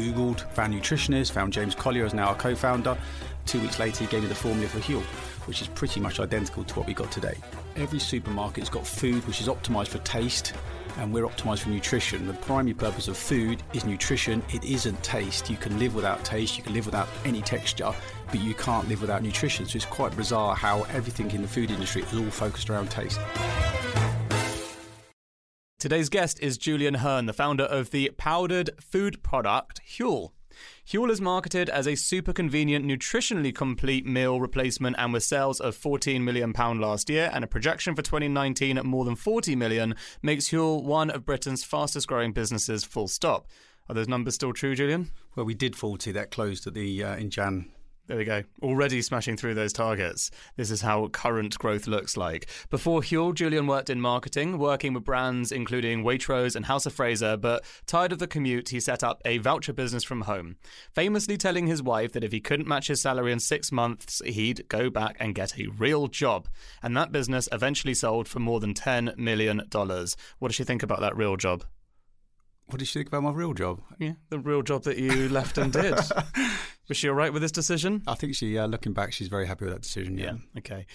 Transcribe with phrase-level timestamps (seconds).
[0.00, 2.96] Googled, found nutritionists, found James Collier as now our co-founder.
[3.44, 5.02] Two weeks later, he gave me the formula for Huel,
[5.46, 7.34] which is pretty much identical to what we got today.
[7.76, 10.54] Every supermarket's got food which is optimized for taste,
[10.98, 12.26] and we're optimized for nutrition.
[12.26, 14.42] The primary purpose of food is nutrition.
[14.50, 15.50] It isn't taste.
[15.50, 17.92] You can live without taste, you can live without any texture,
[18.26, 19.66] but you can't live without nutrition.
[19.66, 23.20] So it's quite bizarre how everything in the food industry is all focused around taste.
[25.80, 30.32] Today's guest is Julian Hearn, the founder of the powdered food product Huel.
[30.86, 35.74] Huel is marketed as a super convenient, nutritionally complete meal replacement and with sales of
[35.74, 40.50] £14 million last year and a projection for 2019 at more than £40 million makes
[40.50, 43.46] Huel one of Britain's fastest growing businesses, full stop.
[43.88, 45.10] Are those numbers still true, Julian?
[45.34, 46.12] Well, we did 40.
[46.12, 47.70] That closed at the uh, in Jan
[48.10, 48.42] there we go.
[48.60, 50.32] Already smashing through those targets.
[50.56, 52.50] This is how current growth looks like.
[52.68, 57.36] Before Huel, Julian worked in marketing, working with brands including Waitrose and House of Fraser,
[57.36, 60.56] but tired of the commute, he set up a voucher business from home,
[60.92, 64.66] famously telling his wife that if he couldn't match his salary in six months, he'd
[64.68, 66.48] go back and get a real job.
[66.82, 69.62] And that business eventually sold for more than $10 million.
[69.70, 71.62] What does she think about that real job?
[72.66, 73.82] What did she think about my real job?
[74.00, 75.94] Yeah, the real job that you left and did.
[76.90, 78.02] Was she all right with this decision?
[78.08, 80.18] I think she, uh, looking back, she's very happy with that decision.
[80.18, 80.32] Yeah.
[80.32, 80.86] yeah okay.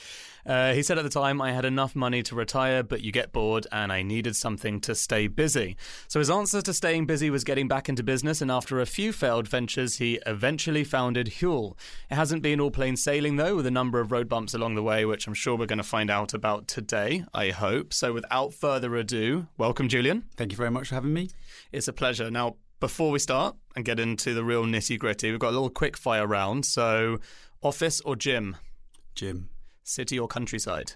[0.46, 3.32] Uh, he said at the time, I had enough money to retire, but you get
[3.32, 5.78] bored and I needed something to stay busy.
[6.10, 8.42] So his answer to staying busy was getting back into business.
[8.42, 11.78] And after a few failed ventures, he eventually founded Huel.
[12.12, 14.84] It hasn't been all plain sailing, though, with a number of road bumps along the
[14.84, 17.94] way, which I'm sure we're going to find out about today, I hope.
[17.94, 20.26] So without further ado, welcome, Julian.
[20.36, 21.30] Thank you very much for having me.
[21.72, 22.30] It's a pleasure.
[22.30, 25.72] Now, before we start and get into the real nitty gritty, we've got a little
[25.72, 26.64] quick fire round.
[26.68, 27.18] So,
[27.64, 28.58] office or gym?
[29.16, 29.50] Gym.
[29.82, 30.94] City or countryside?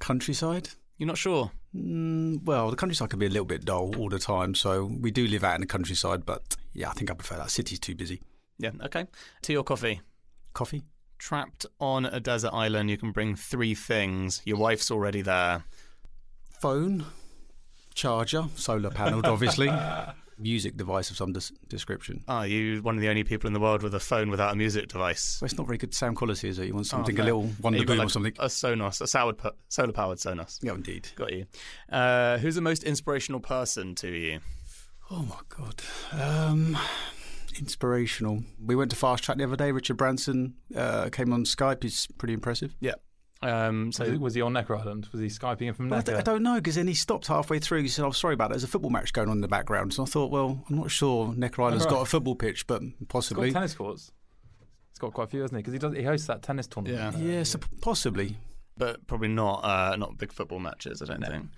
[0.00, 0.70] Countryside.
[0.98, 1.52] You're not sure?
[1.76, 4.56] Mm, well, the countryside can be a little bit dull all the time.
[4.56, 7.52] So, we do live out in the countryside, but yeah, I think I prefer that.
[7.52, 8.20] City's too busy.
[8.58, 9.06] Yeah, okay.
[9.42, 10.00] Tea or coffee?
[10.54, 10.82] Coffee.
[11.18, 14.42] Trapped on a desert island, you can bring three things.
[14.44, 15.66] Your wife's already there.
[16.60, 17.04] Phone,
[17.94, 19.68] charger, solar panelled, obviously.
[20.38, 22.24] music device of some des- description.
[22.28, 24.56] Are you one of the only people in the world with a phone without a
[24.56, 25.38] music device?
[25.40, 26.66] Well, it's not very good sound quality, is it?
[26.66, 28.34] You want oh, something oh, a little Wonder Boom like or something?
[28.38, 30.58] A Sonos, a solar powered Sonos.
[30.62, 31.08] Yeah, indeed.
[31.14, 31.46] Got you.
[31.90, 34.40] Uh, who's the most inspirational person to you?
[35.10, 35.82] Oh my god.
[36.12, 36.78] Um,
[37.58, 38.42] inspirational.
[38.64, 39.70] We went to Fast Track the other day.
[39.72, 41.82] Richard Branson uh, came on Skype.
[41.82, 42.74] He's pretty impressive.
[42.80, 42.94] Yeah.
[43.44, 45.08] Um, so was he, was he, on Necker Island?
[45.12, 46.16] Was he skyping in from Necker?
[46.16, 47.82] I, don't know because then he stopped halfway through.
[47.82, 48.54] He said, "I'm oh, sorry about that.
[48.54, 50.90] There's a football match going on in the background." So I thought, well, I'm not
[50.90, 54.12] sure Necker Island's got a football pitch, but possibly it's got tennis courts.
[54.90, 55.62] It's got quite a few, hasn't he?
[55.62, 57.18] Because he does he hosts that tennis tournament.
[57.18, 58.36] Yeah, yeah, so possibly
[58.76, 61.02] but probably not uh, not big football matches.
[61.02, 61.28] I don't no.
[61.28, 61.42] think.
[61.44, 61.48] No.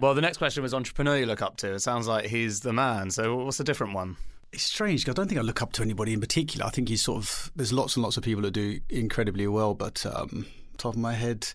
[0.00, 1.72] Well, the next question was entrepreneur you look up to.
[1.74, 3.10] It sounds like he's the man.
[3.10, 4.16] So what's a different one?
[4.52, 6.66] It's strange because I don't think I look up to anybody in particular.
[6.66, 9.74] I think he's sort of there's lots and lots of people that do incredibly well,
[9.74, 11.48] but um, top of my head,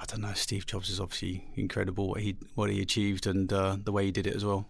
[0.00, 0.32] I don't know.
[0.34, 4.10] Steve Jobs is obviously incredible what he what he achieved and uh, the way he
[4.10, 4.68] did it as well.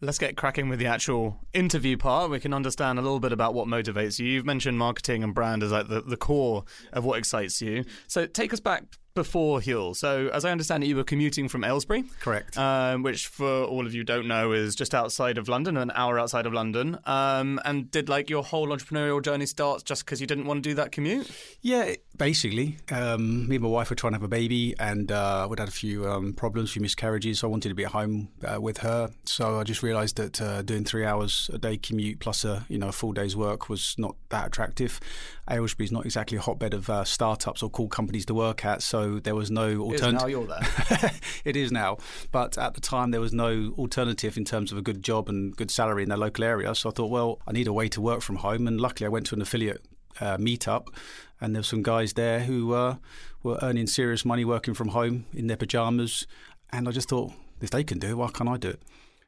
[0.00, 2.30] Let's get cracking with the actual interview part.
[2.30, 4.26] We can understand a little bit about what motivates you.
[4.26, 7.84] You've mentioned marketing and brand as like the, the core of what excites you.
[8.06, 9.94] So take us back before Huel.
[9.94, 12.04] So, as I understand it, you were commuting from Aylesbury.
[12.20, 12.58] Correct.
[12.58, 16.18] Um, which, for all of you don't know, is just outside of London, an hour
[16.18, 16.98] outside of London.
[17.06, 20.68] Um, and did like your whole entrepreneurial journey start just because you didn't want to
[20.68, 21.30] do that commute?
[21.60, 22.78] Yeah, basically.
[22.90, 25.68] Um, me and my wife were trying to have a baby, and uh, we'd had
[25.68, 27.38] a few um, problems, a few miscarriages.
[27.38, 29.10] So I wanted to be at home uh, with her.
[29.24, 32.78] So I just realised that uh, doing three hours a day commute plus a you
[32.78, 34.98] know a full day's work was not that attractive.
[35.48, 38.82] Aylesbury is not exactly a hotbed of uh, startups or cool companies to work at.
[38.82, 40.20] So there was no alternative.
[40.20, 41.10] now you're there.
[41.44, 41.98] it is now,
[42.32, 45.56] but at the time there was no alternative in terms of a good job and
[45.56, 46.74] good salary in their local area.
[46.74, 49.10] So I thought, well, I need a way to work from home, and luckily I
[49.10, 49.84] went to an affiliate
[50.20, 50.88] uh, meetup,
[51.40, 52.96] and there were some guys there who uh,
[53.42, 56.26] were earning serious money working from home in their pajamas,
[56.70, 58.82] and I just thought, if they can do it, why can't I do it?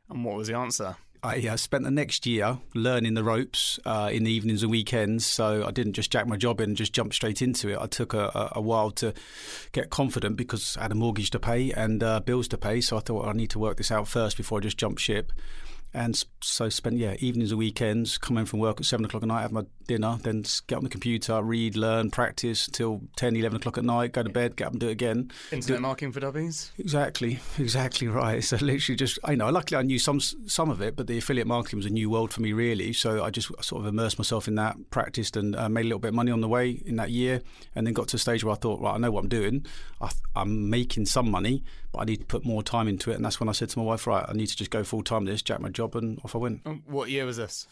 [0.09, 0.97] And what was the answer?
[1.23, 5.27] I uh, spent the next year learning the ropes uh, in the evenings and weekends.
[5.27, 7.79] So I didn't just jack my job in and just jump straight into it.
[7.79, 9.15] I took a, a, while to
[9.73, 12.81] get confident because I had a mortgage to pay and uh, bills to pay.
[12.81, 15.33] So I thought I need to work this out first before I just jump ship
[15.97, 19.41] and so spent yeah evenings and weekends coming from work at seven o'clock at night
[19.41, 23.79] have my dinner then get on the computer read learn practice till 10 11 o'clock
[23.79, 25.31] at night go to bed get up and do it again.
[25.51, 26.71] Internet do, marketing for dummies?
[26.79, 28.45] Exactly exactly right.
[28.45, 31.47] So literally just I know luckily I knew some some of it but the affiliate
[31.47, 32.93] marketing was a new world for me really.
[32.93, 35.99] So I just sort of immersed myself in that practiced and uh, made a little
[35.99, 37.41] bit of money on the way in that year
[37.75, 39.65] and then got to a stage where I thought right I know what I'm doing.
[40.03, 41.65] I, I'm making some money
[41.97, 43.79] but I need to put more time into it and that's when I said to
[43.79, 46.21] my wife right I need to just go full time this jack my job and
[46.25, 46.61] off I went.
[46.67, 47.67] Um, What year was this?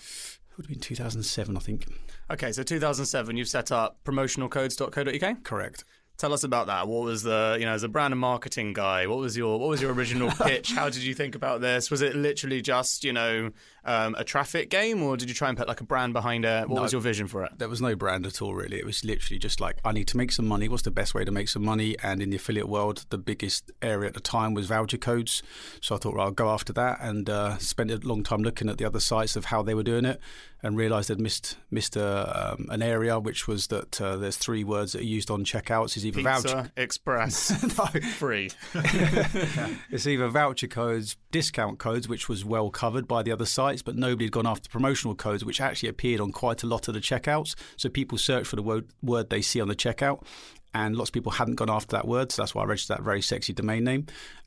[0.50, 1.86] It would have been 2007, I think.
[2.30, 5.42] Okay, so 2007, you've set up promotionalcodes.co.uk.
[5.44, 5.84] Correct.
[6.16, 6.86] Tell us about that.
[6.86, 9.68] What was the, you know, as a brand and marketing guy, what was your what
[9.68, 10.70] was your original pitch?
[10.72, 11.90] How did you think about this?
[11.90, 13.50] Was it literally just, you know,
[13.84, 16.68] um, a traffic game, or did you try and put like a brand behind it?
[16.68, 16.82] What No.
[16.82, 17.52] was your vision for it?
[17.58, 18.78] There was no brand at all, really.
[18.78, 20.68] It was literally just like, I need to make some money.
[20.68, 21.96] What's the best way to make some money?
[22.02, 25.42] And in the affiliate world, the biggest area at the time was voucher codes.
[25.80, 28.68] So I thought, well, I'll go after that and uh, spent a long time looking
[28.68, 30.20] at the other sites of how they were doing it
[30.62, 34.64] and realised I'd missed missed a, um, an area, which was that uh, there's three
[34.64, 35.94] words that are used on checkouts.
[35.98, 36.72] Is either voucher.
[36.74, 37.84] Express no,
[38.16, 38.50] free.
[39.90, 43.44] it's either voucher codes, discount codes, which was well covered by the other
[43.74, 46.88] sites, but nobody had gone after promotional codes, which actually appeared on quite a lot
[46.88, 47.54] of the checkouts.
[47.76, 50.24] So people search for the word, word they see on the checkout,
[50.72, 52.32] and lots of people hadn't gone after that word.
[52.32, 54.06] So that's why I registered that very sexy domain name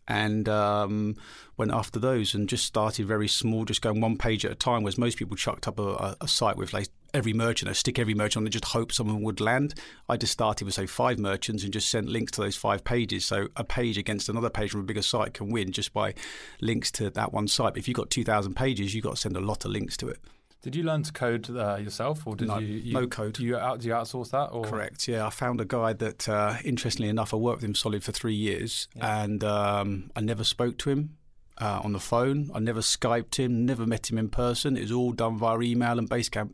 [0.09, 1.15] and um,
[1.57, 4.83] went after those and just started very small, just going one page at a time.
[4.83, 7.99] Whereas most people chucked up a, a, a site with like every merchant, I stick
[7.99, 9.73] every merchant on and just hope someone would land.
[10.07, 13.25] I just started with say five merchants and just sent links to those five pages.
[13.25, 16.13] So a page against another page from a bigger site can win just by
[16.61, 17.73] links to that one site.
[17.73, 19.97] But if you've got two thousand pages, you've got to send a lot of links
[19.97, 20.19] to it.
[20.61, 23.33] Did you learn to code uh, yourself, or did No, you, you no code.
[23.33, 24.47] Do you out do you outsource that?
[24.47, 25.07] Or Correct.
[25.07, 28.11] Yeah, I found a guy that, uh, interestingly enough, I worked with him solid for
[28.11, 31.17] three years, and um, I never spoke to him
[31.59, 32.49] uh, on the phone.
[32.53, 34.75] I never skyped him, never met him in person.
[34.75, 36.53] It was all done via email and Basecamp.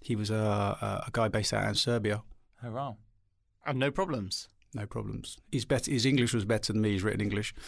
[0.00, 2.22] He was a, a, guy based out in Serbia.
[2.62, 2.96] Oh wow.
[3.66, 4.48] And no problems.
[4.74, 5.38] No problems.
[5.50, 5.90] He's better.
[5.90, 6.92] His English was better than me.
[6.92, 7.54] He's written English.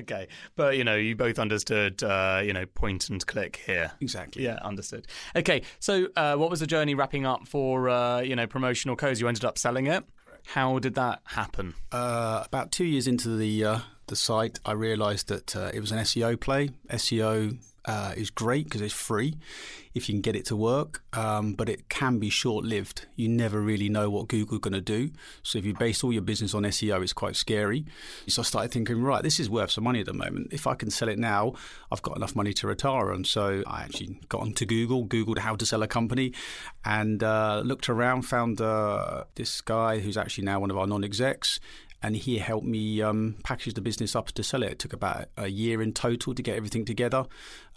[0.00, 3.92] Okay, but you know, you both understood, uh, you know, point and click here.
[4.00, 4.44] Exactly.
[4.44, 5.06] Yeah, understood.
[5.34, 9.20] Okay, so uh, what was the journey wrapping up for uh, you know promotional codes?
[9.20, 10.04] You ended up selling it.
[10.46, 11.74] How did that happen?
[11.90, 15.92] Uh, about two years into the uh, the site, I realised that uh, it was
[15.92, 16.70] an SEO play.
[16.90, 19.36] SEO uh, is great because it's free
[19.96, 23.06] if you can get it to work, um, but it can be short lived.
[23.16, 25.10] You never really know what Google's going to do.
[25.42, 27.86] So if you base all your business on SEO, it's quite scary.
[28.28, 30.48] So I started thinking, right, this is worth some money at the moment.
[30.52, 31.54] If I can sell it now,
[31.90, 33.24] I've got enough money to retire on.
[33.24, 36.34] So I actually got onto Google, Googled how to sell a company,
[36.84, 41.04] and uh, looked around, found uh, this guy who's actually now one of our non
[41.04, 41.58] execs
[42.02, 44.72] and he helped me um, package the business up to sell it.
[44.72, 47.24] It took about a year in total to get everything together.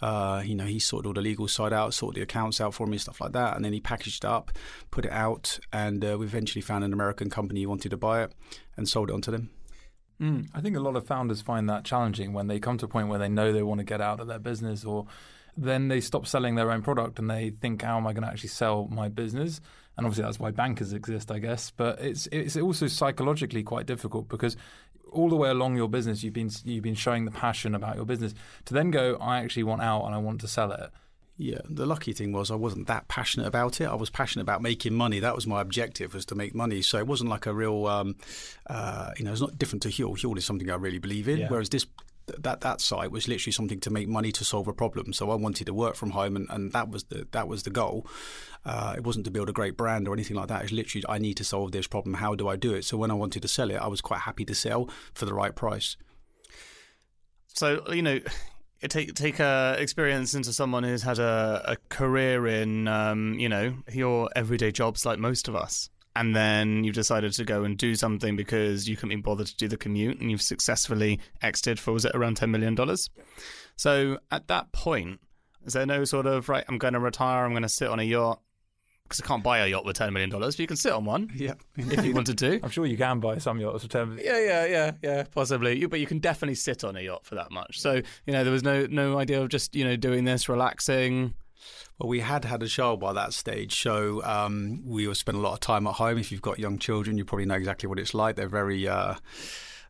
[0.00, 2.86] Uh, you know, he sorted all the legal side out, sorted the accounts out for
[2.86, 4.52] me, stuff like that, and then he packaged it up,
[4.90, 8.22] put it out, and uh, we eventually found an American company who wanted to buy
[8.22, 8.32] it
[8.76, 9.50] and sold it onto them.
[10.20, 12.88] Mm, I think a lot of founders find that challenging when they come to a
[12.88, 15.06] point where they know they want to get out of their business or
[15.56, 18.28] then they stop selling their own product and they think, how am I going to
[18.28, 19.60] actually sell my business?
[20.00, 21.70] And obviously that's why bankers exist, I guess.
[21.70, 24.56] But it's it's also psychologically quite difficult because
[25.12, 28.06] all the way along your business, you've been you've been showing the passion about your
[28.06, 28.34] business.
[28.64, 30.90] To then go, I actually want out and I want to sell it.
[31.36, 33.88] Yeah, the lucky thing was I wasn't that passionate about it.
[33.88, 35.20] I was passionate about making money.
[35.20, 36.80] That was my objective, was to make money.
[36.80, 38.16] So it wasn't like a real, um,
[38.68, 40.18] uh, you know, it's not different to Huel.
[40.18, 41.40] Huel is something I really believe in.
[41.40, 41.48] Yeah.
[41.48, 41.86] Whereas this,
[42.38, 45.12] that that site was literally something to make money to solve a problem.
[45.12, 47.70] So I wanted to work from home, and, and that was the that was the
[47.70, 48.06] goal.
[48.64, 50.62] Uh, it wasn't to build a great brand or anything like that.
[50.62, 52.14] It's literally I need to solve this problem.
[52.14, 52.84] How do I do it?
[52.84, 55.34] So when I wanted to sell it, I was quite happy to sell for the
[55.34, 55.96] right price.
[57.48, 58.20] So you know,
[58.88, 63.74] take take a experience into someone who's had a, a career in um, you know
[63.92, 67.94] your everyday jobs like most of us, and then you've decided to go and do
[67.94, 71.92] something because you couldn't be bothered to do the commute, and you've successfully exited for
[71.92, 73.08] was it around ten million dollars?
[73.76, 75.20] So at that point,
[75.64, 76.64] is there no sort of right?
[76.68, 77.46] I'm going to retire.
[77.46, 78.42] I'm going to sit on a yacht
[79.10, 81.04] because I can't buy a yacht with ten million dollars, but you can sit on
[81.04, 82.60] one Yeah, if you wanted to.
[82.62, 84.18] I'm sure you can buy some yachts for ten.
[84.22, 85.78] Yeah, yeah, yeah, yeah, possibly.
[85.78, 87.80] You, but you can definitely sit on a yacht for that much.
[87.80, 91.34] So you know, there was no no idea of just you know doing this, relaxing.
[91.98, 95.40] Well, we had had a child by that stage, so um, we would spend a
[95.40, 96.16] lot of time at home.
[96.16, 98.36] If you've got young children, you probably know exactly what it's like.
[98.36, 99.16] They're very uh,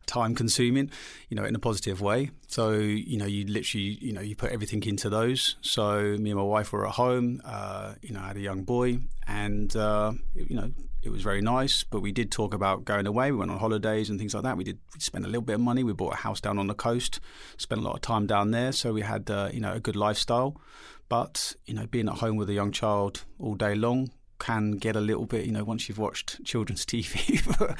[0.05, 0.89] time consuming,
[1.29, 2.31] you know, in a positive way.
[2.47, 5.55] So, you know, you literally, you know, you put everything into those.
[5.61, 8.63] So, me and my wife were at home, uh, you know, I had a young
[8.63, 10.71] boy, and, uh, you know,
[11.03, 13.31] it was very nice, but we did talk about going away.
[13.31, 14.55] We went on holidays and things like that.
[14.55, 15.83] We did we spent a little bit of money.
[15.83, 17.19] We bought a house down on the coast,
[17.57, 18.71] spent a lot of time down there.
[18.71, 20.61] So we had, uh, you know, a good lifestyle.
[21.09, 24.95] But, you know, being at home with a young child all day long can get
[24.95, 27.75] a little bit, you know, once you've watched children's TV for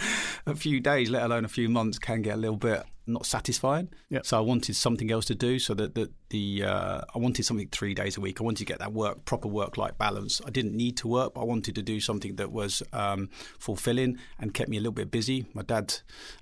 [0.46, 3.90] a few days, let alone a few months, can get a little bit not satisfying.
[4.10, 4.26] Yep.
[4.26, 7.68] So I wanted something else to do so that, that the uh, I wanted something
[7.70, 8.40] three days a week.
[8.40, 10.40] I wanted to get that work proper work life balance.
[10.46, 14.20] I didn't need to work, but I wanted to do something that was um, fulfilling
[14.40, 15.48] and kept me a little bit busy.
[15.54, 15.96] My dad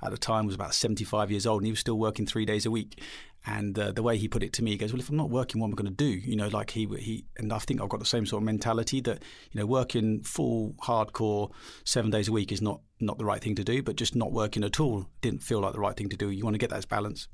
[0.03, 2.65] at the time was about 75 years old and he was still working three days
[2.65, 3.01] a week.
[3.45, 5.29] And uh, the way he put it to me, he goes, "Well, if I'm not
[5.29, 7.81] working, what am I going to do?" You know, like he he, and I think
[7.81, 11.51] I've got the same sort of mentality that you know, working full hardcore
[11.85, 14.31] seven days a week is not not the right thing to do, but just not
[14.31, 16.29] working at all didn't feel like the right thing to do.
[16.29, 17.27] You want to get that balance.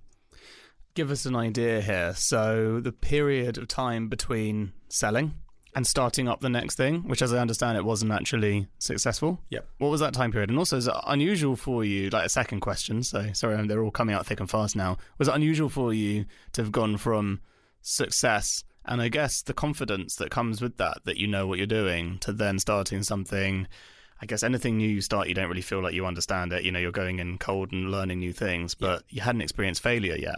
[0.94, 2.14] Give us an idea here.
[2.16, 5.34] So the period of time between selling
[5.75, 9.41] and starting up the next thing, which, as I understand, it wasn't actually successful.
[9.50, 9.60] Yeah.
[9.77, 10.50] What was that time period?
[10.50, 12.10] And also, is it unusual for you?
[12.10, 13.03] Like a second question.
[13.03, 14.98] So sorry, they're all coming out thick and fast now.
[15.17, 17.41] Was it unusual for you to have gone from
[17.82, 21.67] success and I guess the confidence that comes with that, that you know what you're
[21.67, 23.67] doing, to then starting something?
[24.22, 26.63] I guess anything new you start, you don't really feel like you understand it.
[26.63, 30.15] You know, you're going in cold and learning new things, but you hadn't experienced failure
[30.15, 30.38] yet.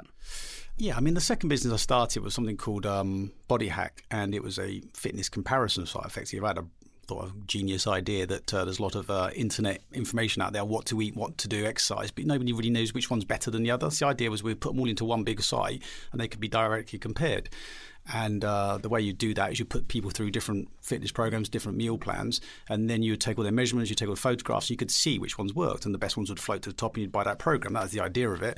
[0.80, 4.36] Yeah, I mean, the second business I started was something called um, Body Hack, and
[4.36, 6.06] it was a fitness comparison site.
[6.06, 6.66] Effectively, I had a
[7.08, 10.66] thought a genius idea that uh, there's a lot of uh, internet information out there,
[10.66, 13.64] what to eat, what to do, exercise, but nobody really knows which one's better than
[13.64, 13.90] the other.
[13.90, 16.42] So the idea was we put them all into one big site, and they could
[16.42, 17.50] be directly compared.
[18.14, 21.50] And uh, the way you do that is you put people through different fitness programs,
[21.50, 24.22] different meal plans, and then you would take all their measurements, you take all the
[24.22, 26.76] photographs, you could see which ones worked, and the best ones would float to the
[26.76, 27.74] top, and you'd buy that program.
[27.74, 28.58] That was the idea of it.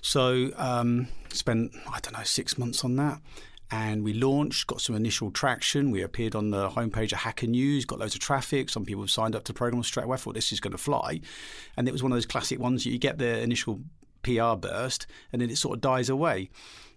[0.00, 3.20] So um, spent I don't know six months on that.
[3.74, 5.90] And we launched, got some initial traction.
[5.90, 8.70] We appeared on the homepage of Hacker News, got loads of traffic.
[8.70, 10.16] Some people signed up to the program straight away.
[10.16, 11.20] Thought this is going to fly.
[11.76, 13.80] And it was one of those classic ones you get the initial
[14.22, 16.50] PR burst and then it sort of dies away.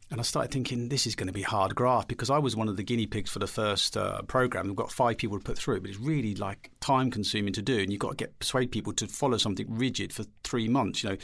[0.09, 2.69] And I started thinking, this is going to be hard graft because I was one
[2.69, 4.67] of the guinea pigs for the first uh, program.
[4.67, 7.61] We've got five people to put through it, but it's really like time consuming to
[7.61, 7.79] do.
[7.79, 11.03] And you've got to get persuade people to follow something rigid for three months.
[11.03, 11.17] You know,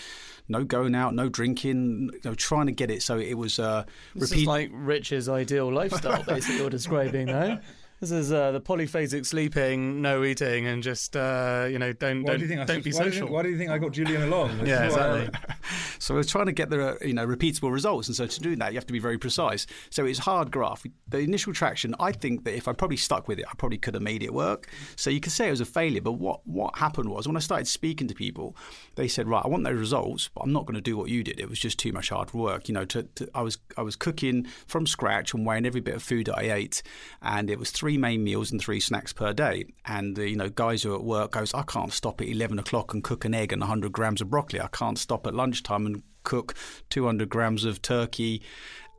[0.50, 3.86] no going out, no drinking, you know, trying to get it so it was uh,
[4.16, 4.34] this.
[4.34, 7.60] Is like Rich's ideal lifestyle, basically, you're describing, though.
[8.04, 12.36] This is uh, the polyphasic sleeping, no eating, and just uh, you know don't why
[12.36, 13.12] don't, do not be why social.
[13.12, 14.68] Do think, why do you think I got Julian along?
[14.68, 15.30] yeah, exactly.
[16.00, 18.74] so we're trying to get the you know repeatable results, and so to do that
[18.74, 19.68] you have to be very precise.
[19.90, 20.84] So it's hard graph.
[21.08, 23.94] The initial traction, I think that if I probably stuck with it, I probably could
[23.94, 24.68] have made it work.
[24.98, 27.40] So you could say it was a failure, but what what happened was when I
[27.40, 28.58] started speaking to people,
[28.96, 31.24] they said, right, I want those results, but I'm not going to do what you
[31.24, 31.40] did.
[31.40, 32.68] It was just too much hard work.
[32.68, 35.96] You know, to, to, I was I was cooking from scratch and weighing every bit
[35.96, 36.84] of food that I ate,
[37.22, 39.66] and it was three main meals and three three snacks per day.
[39.86, 42.58] And the, you know, guys who are at work goes, I can't stop at eleven
[42.58, 44.60] o'clock and cook an egg and hundred grams of broccoli.
[44.60, 46.56] I can't stop at lunchtime and cook
[46.90, 48.42] two hundred grams of turkey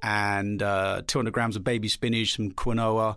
[0.00, 3.16] and uh, two hundred grams of baby spinach, some quinoa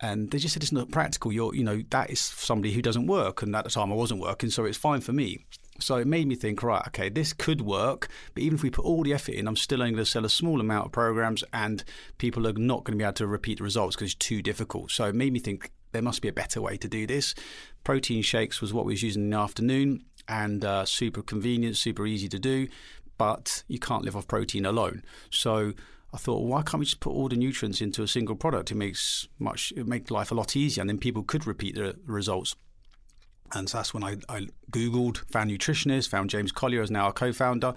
[0.00, 1.30] and they just said it's not practical.
[1.30, 4.20] You're, you know, that is somebody who doesn't work, and at the time I wasn't
[4.20, 5.46] working, so it's fine for me.
[5.82, 8.84] So it made me think, right, okay, this could work, but even if we put
[8.84, 11.44] all the effort in, I'm still only going to sell a small amount of programs,
[11.52, 11.84] and
[12.18, 14.90] people are not going to be able to repeat the results because it's too difficult.
[14.90, 17.34] So it made me think there must be a better way to do this.
[17.84, 22.06] Protein shakes was what we was using in the afternoon and uh, super convenient, super
[22.06, 22.68] easy to do,
[23.18, 25.02] but you can't live off protein alone.
[25.30, 25.72] So
[26.14, 28.70] I thought, well, why can't we just put all the nutrients into a single product?
[28.70, 31.96] It makes much, it makes life a lot easier, and then people could repeat the
[32.06, 32.54] results.
[33.54, 37.12] And so that's when I, I Googled, found nutritionists, found James Collier as now our
[37.12, 37.74] co-founder,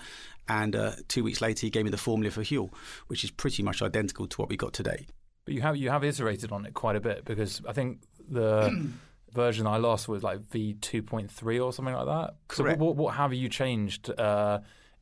[0.48, 2.72] and uh, two weeks later he gave me the formula for Huel,
[3.08, 5.06] which is pretty much identical to what we got today.
[5.46, 8.92] But you have you have iterated on it quite a bit because I think the
[9.32, 12.36] version I lost was like V two point three or something like that.
[12.48, 12.80] Correct.
[12.80, 14.10] So what, what have you changed?
[14.18, 14.60] Uh,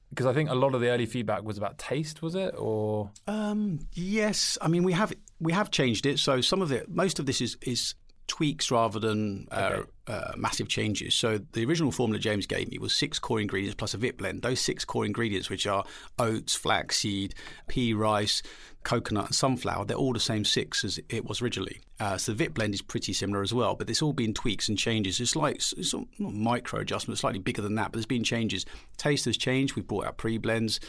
[0.10, 2.54] because I think a lot of the early feedback was about taste, was it?
[2.56, 6.20] Or um, yes, I mean we have we have changed it.
[6.20, 7.96] So some of it, most of this is is
[8.28, 9.90] tweaks rather than uh, okay.
[10.08, 11.14] uh, massive changes.
[11.14, 14.42] So the original formula James gave me was six core ingredients plus a VIP blend.
[14.42, 15.84] Those six core ingredients, which are
[16.20, 17.36] oats, flaxseed,
[17.68, 18.42] pea rice,
[18.84, 21.82] coconut, and sunflower, they're all the same six as it was originally.
[22.00, 24.70] Uh, so the VIP blend is pretty similar as well, but it's all been tweaks
[24.70, 25.20] and changes.
[25.20, 28.66] It's like it's not micro adjustments, slightly bigger than that, but there's been changes.
[28.98, 29.76] Taste has changed.
[29.76, 30.80] We've brought out pre blends.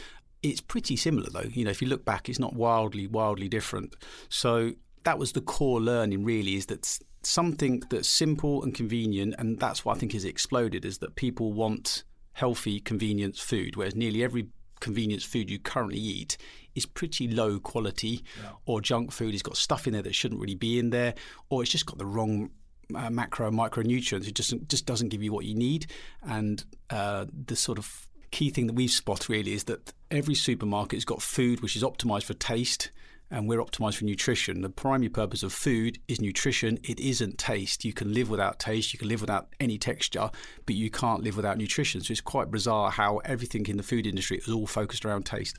[0.43, 1.49] It's pretty similar though.
[1.51, 3.95] You know, if you look back, it's not wildly, wildly different.
[4.29, 4.73] So
[5.05, 9.85] that was the core learning really is that something that's simple and convenient, and that's
[9.85, 14.49] what I think has exploded is that people want healthy convenience food, whereas nearly every
[14.81, 16.37] convenience food you currently eat
[16.75, 18.51] is pretty low quality, yeah.
[18.67, 21.15] or junk food It's got stuff in there that shouldn't really be in there,
[21.49, 22.51] or it's just got the wrong
[22.95, 24.27] uh, macro and micronutrients.
[24.29, 25.87] It just just doesn't give you what you need,
[26.23, 31.05] and uh, the sort of key thing that we've spotted really is that every supermarket's
[31.05, 32.91] got food which is optimized for taste
[33.31, 34.61] and we're optimized for nutrition.
[34.61, 36.79] The primary purpose of food is nutrition.
[36.85, 37.85] It isn't taste.
[37.85, 40.31] You can live without taste, you can live without any texture,
[40.67, 42.01] but you can't live without nutrition.
[42.01, 45.59] So it's quite bizarre how everything in the food industry is all focused around taste.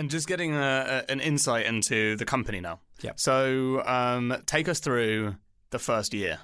[0.00, 2.80] And just getting a, a, an insight into the company now.
[3.02, 3.10] Yeah.
[3.16, 5.36] So um, take us through
[5.72, 6.38] the first year.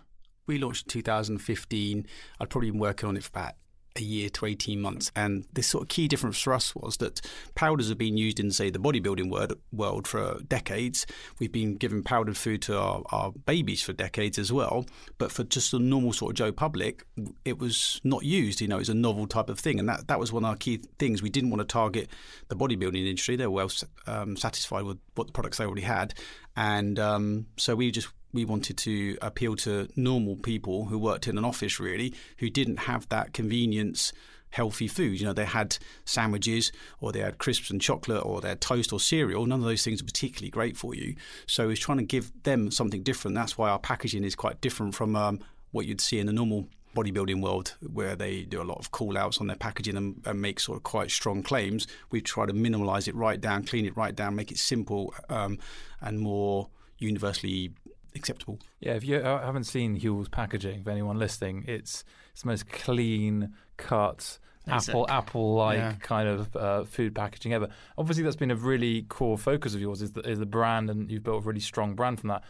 [0.47, 2.07] We launched in 2015.
[2.38, 3.55] I'd probably been working on it for about
[3.97, 5.11] a year to 18 months.
[5.17, 7.21] And the sort of key difference for us was that
[7.55, 11.07] powders have been used in, say, the bodybuilding world, world for decades.
[11.39, 14.87] We've been giving powdered food to our, our babies for decades as well.
[15.19, 17.05] But for just the normal sort of Joe public,
[17.45, 18.61] it was not used.
[18.61, 19.79] You know, it's a novel type of thing.
[19.79, 21.23] And that, that was one of our key things.
[21.23, 22.09] We didn't want to target
[22.49, 23.37] the bodybuilding industry.
[23.37, 23.71] They were well
[24.07, 26.15] um, satisfied with what the products they already had.
[26.57, 31.38] And um, so we just we wanted to appeal to normal people who worked in
[31.38, 34.12] an office really who didn't have that convenience
[34.51, 35.18] healthy food.
[35.18, 36.70] You know, they had sandwiches
[37.01, 39.46] or they had crisps and chocolate or they had toast or cereal.
[39.46, 41.16] None of those things are particularly great for you.
[41.46, 43.35] So he's trying to give them something different.
[43.35, 45.40] That's why our packaging is quite different from um,
[45.72, 49.18] what you'd see in the normal bodybuilding world where they do a lot of call
[49.18, 51.87] outs on their packaging and, and, make sort of quite strong claims.
[52.11, 55.59] We try to minimalize it right down, clean it right down, make it simple um,
[56.01, 56.68] and more
[56.99, 57.72] universally
[58.17, 58.59] acceptable.
[58.81, 63.55] Yeah, if you haven't seen Huel's packaging, for anyone listening, it's it's the most clean
[63.77, 64.39] cut.
[64.67, 64.89] Basic.
[64.89, 65.93] Apple, Apple-like yeah.
[66.01, 67.69] kind of uh, food packaging ever.
[67.97, 71.09] Obviously, that's been a really core focus of yours is the, is the brand, and
[71.09, 72.43] you've built a really strong brand from that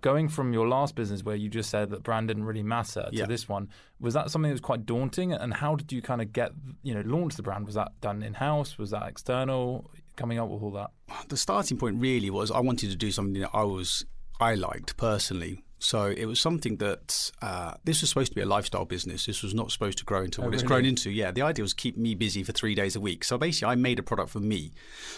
[0.00, 3.16] going from your last business where you just said that brand didn't really matter to
[3.16, 3.26] yeah.
[3.26, 6.32] this one was that something that was quite daunting and how did you kind of
[6.32, 6.52] get
[6.82, 10.48] you know launch the brand was that done in house was that external coming up
[10.48, 10.90] with all that
[11.28, 14.04] the starting point really was i wanted to do something that i was
[14.40, 15.62] I liked personally.
[15.82, 19.24] So it was something that uh, this was supposed to be a lifestyle business.
[19.24, 20.62] This was not supposed to grow into oh, what really?
[20.62, 21.10] it's grown into.
[21.10, 23.24] Yeah, the idea was keep me busy for three days a week.
[23.24, 24.72] So basically, I made a product for me.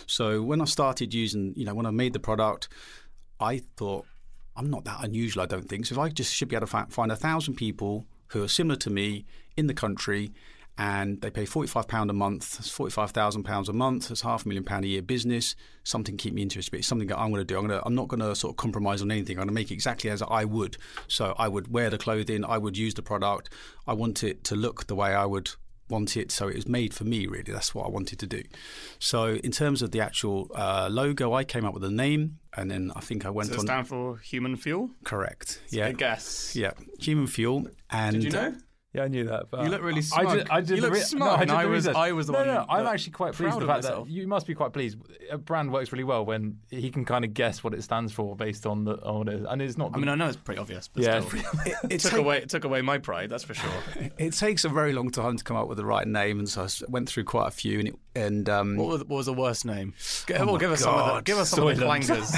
[0.07, 2.69] So when I started using, you know, when I made the product,
[3.41, 4.07] I thought
[4.57, 5.43] I'm not that unusual.
[5.43, 5.87] I don't think.
[5.87, 8.77] So if I just should be able to find a thousand people who are similar
[8.77, 9.25] to me
[9.57, 10.33] in the country
[10.79, 12.57] and they pay £45 a month.
[12.57, 14.09] That's £45,000 a month.
[14.09, 15.55] That's half a million pound a year business.
[15.85, 16.77] Something keep me interested.
[16.77, 17.59] It's something that I'm going to do.
[17.59, 19.37] I'm, going to, I'm not going to sort of compromise on anything.
[19.37, 20.79] I'm going to make it exactly as I would.
[21.09, 22.45] So I would wear the clothing.
[22.45, 23.51] I would use the product.
[23.87, 25.51] I want it to look the way I would
[25.91, 26.33] want it.
[26.33, 27.53] So it was made for me, really.
[27.53, 28.43] That's what I wanted to do.
[28.99, 32.39] So in terms of the actual uh, logo, I came up with a name.
[32.55, 33.67] And then I think I went Does it on.
[33.67, 34.91] stand for human fuel?
[35.05, 35.59] Correct.
[35.63, 35.87] That's yeah.
[35.87, 36.55] I guess.
[36.55, 36.73] Yeah.
[36.99, 37.67] Human fuel.
[37.91, 38.55] And Did you know?
[38.95, 39.51] Yeah, I knew that.
[39.51, 40.27] But you look really smug.
[40.27, 41.49] I did, I did you look re- smug.
[41.49, 42.49] No, I, I was, I was the no, one.
[42.49, 44.07] No, no, I'm actually quite pleased with the fact myself.
[44.07, 44.99] that you must be quite pleased.
[45.31, 48.37] A brand works really well when he can kind of guess what it stands for
[48.37, 49.93] based on the on it, and it's not.
[49.95, 52.39] I mean, I know it's pretty obvious, but yeah, still, it, it took take, away
[52.39, 53.31] it took away my pride.
[53.31, 53.71] That's for sure.
[54.19, 56.65] It takes a very long time to come up with the right name, and so
[56.65, 57.79] I went through quite a few.
[57.79, 59.95] And, it, and um, what, was, what, was, the worst name?
[60.35, 62.35] Oh well, give us some of the give us some of the clangers.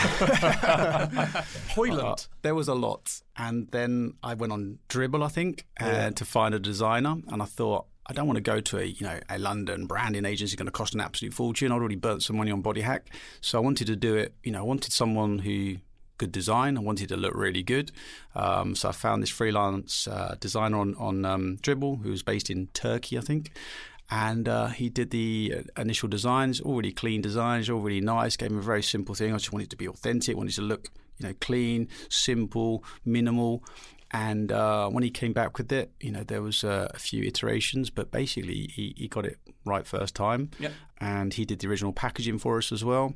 [1.71, 2.01] Hoyland.
[2.01, 6.11] Uh, there was a lot, and then I went on Dribbble, I think, uh, yeah.
[6.11, 9.07] to find a designer, and I thought I don't want to go to a you
[9.07, 11.73] know a London branding agency going to cost an absolute fortune.
[11.73, 13.11] I'd already burnt some money on Body Hack,
[13.41, 14.35] so I wanted to do it.
[14.43, 15.77] You know, I wanted someone who
[16.19, 16.77] could design.
[16.77, 17.93] I wanted to look really good,
[18.35, 22.51] um, so I found this freelance uh, designer on on um, Dribbble who was based
[22.51, 23.53] in Turkey, I think.
[24.17, 28.37] And uh, he did the uh, initial designs, already clean designs, all really nice.
[28.37, 29.33] Gave him a very simple thing.
[29.33, 30.87] I just wanted it to be authentic, wanted it to look,
[31.19, 33.65] you know, clean, simple, minimal.
[34.13, 37.25] And uh, when he came back with it, you know, there was uh, a few
[37.25, 40.53] iterations, but basically he, he got it right first time.
[40.61, 40.73] Yep.
[40.99, 43.15] And he did the original packaging for us as well.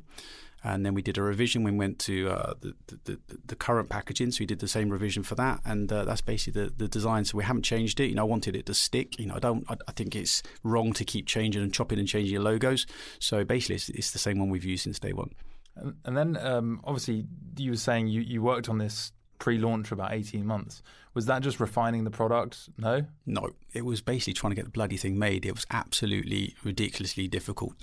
[0.63, 1.63] And then we did a revision.
[1.63, 2.73] We went to uh, the,
[3.05, 6.21] the, the current packaging, so we did the same revision for that, and uh, that's
[6.21, 7.25] basically the, the design.
[7.25, 8.07] So we haven't changed it.
[8.07, 9.19] You know, I wanted it to stick.
[9.19, 9.65] You know, I don't.
[9.69, 12.85] I, I think it's wrong to keep changing and chopping and changing your logos.
[13.19, 15.31] So basically, it's, it's the same one we've used since day one.
[15.75, 17.25] And, and then, um, obviously,
[17.57, 20.83] you were saying you, you worked on this pre-launch for about 18 months.
[21.13, 22.69] Was that just refining the product?
[22.77, 23.05] No?
[23.25, 25.45] No, it was basically trying to get the bloody thing made.
[25.45, 27.73] It was absolutely ridiculously difficult.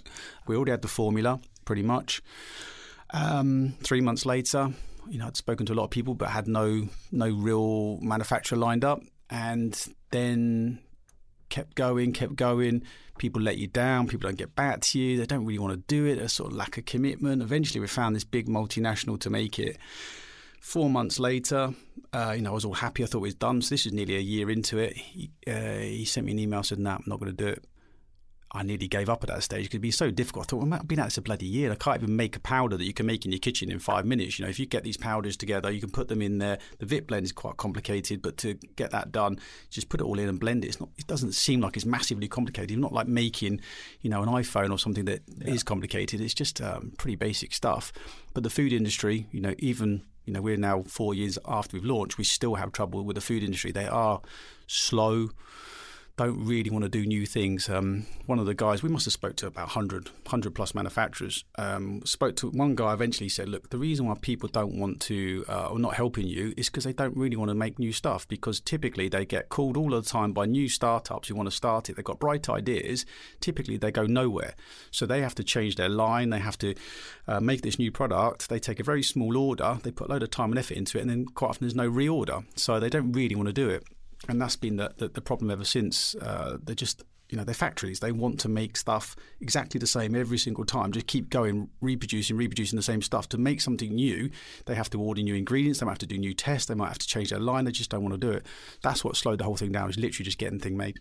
[0.47, 2.23] We already had the formula, pretty much.
[3.11, 4.73] Um, three months later,
[5.09, 8.59] you know, I'd spoken to a lot of people, but had no no real manufacturer
[8.59, 10.79] lined up, and then
[11.49, 12.83] kept going, kept going.
[13.19, 14.09] People let you down.
[14.09, 15.17] People don't get back to you.
[15.19, 16.19] They don't really want to do it.
[16.19, 17.43] A sort of lack of commitment.
[17.43, 19.79] Eventually, we found this big multinational to make it.
[20.61, 21.73] Four months later,
[22.13, 23.05] uh, you know, I was all happy.
[23.05, 23.63] I thought it was done.
[23.63, 24.97] So this is nearly a year into it.
[24.97, 27.49] He, uh, he sent me an email, said, "No, nah, I'm not going to do
[27.49, 27.65] it."
[28.53, 30.47] I nearly gave up at that stage because it'd be so difficult.
[30.47, 31.73] I thought, well, I've been at this a bloody year.
[31.73, 34.07] I can't even make a powder that you can make in your kitchen in five
[34.07, 34.39] minutes.
[34.39, 36.59] You know, if you get these powders together, you can put them in there.
[36.79, 39.39] The VIP blend is quite complicated, but to get that done,
[39.71, 40.69] just put it all in and blend it.
[40.69, 40.91] It's not.
[40.97, 42.71] It doesn't seem like it's massively complicated.
[42.71, 43.61] It's not like making,
[44.01, 45.53] you know, an iPhone or something that yeah.
[45.53, 46.21] is complicated.
[46.21, 47.93] It's just um, pretty basic stuff.
[48.33, 51.85] But the food industry, you know, even you know, we're now four years after we've
[51.85, 53.71] launched, we still have trouble with the food industry.
[53.73, 54.21] They are
[54.67, 55.31] slow
[56.17, 57.69] don't really want to do new things.
[57.69, 61.45] Um, one of the guys, we must have spoke to about 100, 100 plus manufacturers,
[61.59, 65.45] um, spoke to one guy eventually said, look, the reason why people don't want to
[65.49, 68.27] uh, or not helping you is because they don't really want to make new stuff
[68.29, 71.91] because typically they get called all the time by new startups who want to start
[71.91, 71.97] it.
[71.97, 73.05] They've got bright ideas.
[73.41, 74.55] Typically they go nowhere.
[74.91, 76.31] So they have to change their line.
[76.31, 76.75] They have to
[77.29, 78.49] uh, make this new product.
[78.49, 79.79] They take a very small order.
[79.83, 81.75] They put a load of time and effort into it and then quite often there's
[81.75, 82.45] no reorder.
[82.59, 83.85] So they don't really want to do it
[84.29, 86.15] and that's been the, the, the problem ever since.
[86.17, 88.01] Uh, they're just you know they're factories.
[88.01, 90.93] They want to make stuff exactly the same every single time.
[90.93, 93.29] Just keep going, reproducing, reproducing the same stuff.
[93.31, 94.31] To make something new,
[94.67, 95.81] they have to order new ingredients.
[95.81, 96.69] They might have to do new tests.
[96.69, 97.65] They might have to change their line.
[97.65, 98.47] They just don't want to do it.
[98.83, 99.91] That's what slowed the whole thing down.
[99.91, 100.99] Is literally just getting thing made.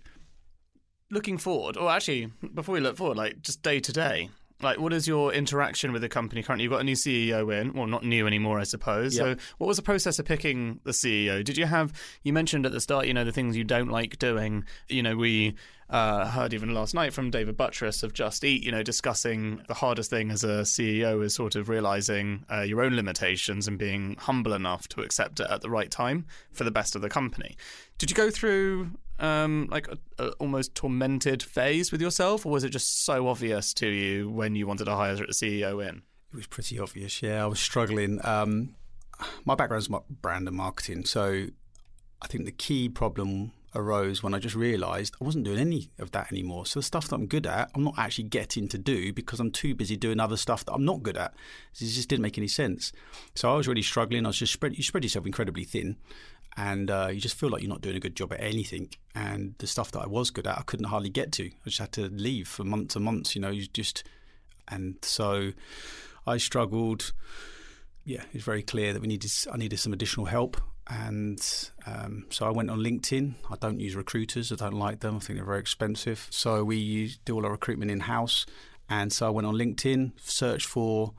[1.12, 4.30] Looking forward, or actually, before we look forward, like just day to day,
[4.62, 6.64] like what is your interaction with the company currently?
[6.64, 7.74] You've got a new ceo in.
[7.74, 9.18] Well not new anymore i suppose.
[9.18, 9.40] Yep.
[9.40, 12.72] so what was the process of picking the ceo did you have you mentioned at
[12.72, 14.66] the start you know the things you don't like doing.
[14.90, 15.56] You know we
[15.90, 19.76] uh, heard even last night from David Buttress of Just Eat, you know, discussing the
[19.76, 24.16] hardest thing as a CEO is sort of realizing uh, your own limitations and being
[24.20, 27.56] humble enough to accept it at the right time for the best of the company.
[27.98, 32.64] Did you go through um, like a, a almost tormented phase with yourself, or was
[32.64, 36.02] it just so obvious to you when you wanted to hire a CEO in?
[36.34, 37.22] It was pretty obvious.
[37.22, 38.20] Yeah, I was struggling.
[38.24, 38.76] Um,
[39.46, 41.46] my background is brand and marketing, so
[42.22, 46.12] I think the key problem arose when I just realised I wasn't doing any of
[46.12, 46.66] that anymore.
[46.66, 49.52] So the stuff that I'm good at, I'm not actually getting to do because I'm
[49.52, 51.34] too busy doing other stuff that I'm not good at.
[51.74, 52.92] It just didn't make any sense.
[53.36, 54.26] So I was really struggling.
[54.26, 54.78] I was just spread.
[54.78, 55.98] You spread yourself incredibly thin,
[56.58, 58.90] and uh, you just feel like you're not doing a good job at anything.
[59.14, 61.46] And the stuff that I was good at, I couldn't hardly get to.
[61.46, 63.36] I just had to leave for months and months.
[63.36, 64.04] You know, you just
[64.68, 65.52] and so
[66.26, 67.14] I struggled.
[68.04, 69.32] Yeah, it's very clear that we needed.
[69.52, 73.36] I needed some additional help, and um, so I went on LinkedIn.
[73.52, 74.52] I don't use recruiters.
[74.52, 75.16] I don't like them.
[75.16, 76.28] I think they're very expensive.
[76.30, 78.46] So we use, do all our recruitment in house.
[78.90, 81.14] And so I went on LinkedIn, searched for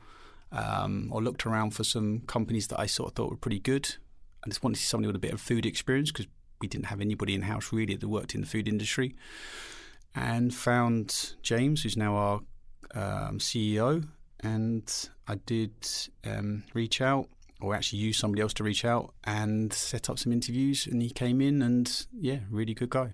[0.53, 3.97] um, or looked around for some companies that I sort of thought were pretty good
[4.47, 6.29] I just wanted to somebody with a bit of food experience because
[6.61, 9.17] we didn't have anybody in house really that worked in the food industry.
[10.15, 12.41] And found James, who's now our
[12.95, 14.07] um, CEO,
[14.41, 15.73] and I did
[16.25, 17.29] um, reach out,
[17.61, 20.87] or actually use somebody else to reach out and set up some interviews.
[20.87, 23.13] And he came in, and yeah, really good guy.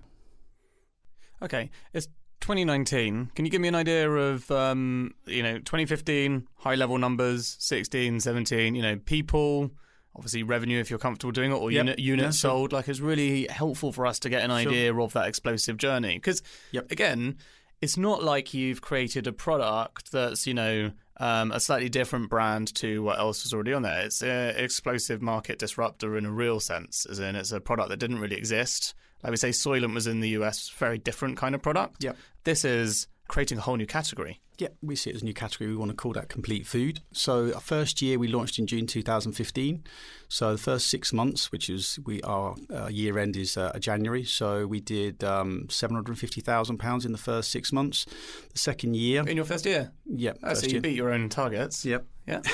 [1.40, 2.06] Okay, it's
[2.40, 3.30] 2019.
[3.34, 8.20] Can you give me an idea of, um, you know, 2015 high level numbers, 16,
[8.20, 9.70] 17, you know, people,
[10.14, 11.84] obviously revenue if you're comfortable doing it or yep.
[11.84, 12.70] unit units yeah, sold.
[12.70, 12.78] Sure.
[12.78, 15.00] Like it's really helpful for us to get an idea sure.
[15.00, 16.90] of that explosive journey because yep.
[16.90, 17.38] again,
[17.80, 22.74] it's not like you've created a product that's you know um, a slightly different brand
[22.74, 24.00] to what else was already on there.
[24.00, 27.98] It's an explosive market disruptor in a real sense, as in it's a product that
[27.98, 28.94] didn't really exist.
[29.22, 32.02] Like we say, Soylent was in the US, very different kind of product.
[32.02, 32.16] Yep.
[32.42, 34.40] This is creating a whole new category.
[34.58, 35.70] Yeah, we see it as a new category.
[35.70, 37.00] We want to call that complete food.
[37.12, 39.82] So our first year we launched in June 2015.
[40.28, 44.24] So the first six months, which is we our uh, year end is uh, January.
[44.24, 48.04] So we did um, 750,000 pounds in the first six months.
[48.52, 49.92] The second year, In your first year?
[50.04, 50.80] yeah, Oh, so you year.
[50.82, 51.84] beat your own targets.
[51.84, 52.04] Yep.
[52.28, 52.42] Yeah.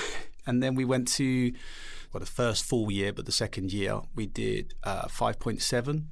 [0.47, 1.53] And then we went to
[2.11, 6.05] well the first full year, but the second year we did uh, 5.7.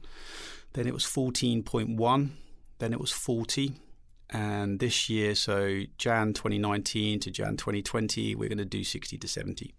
[0.75, 2.31] Then it was 14.1.
[2.79, 3.73] Then it was 40.
[4.31, 9.29] And this year, so Jan 2019 to Jan 2020, we're going to do 60 to
[9.29, 9.75] 70.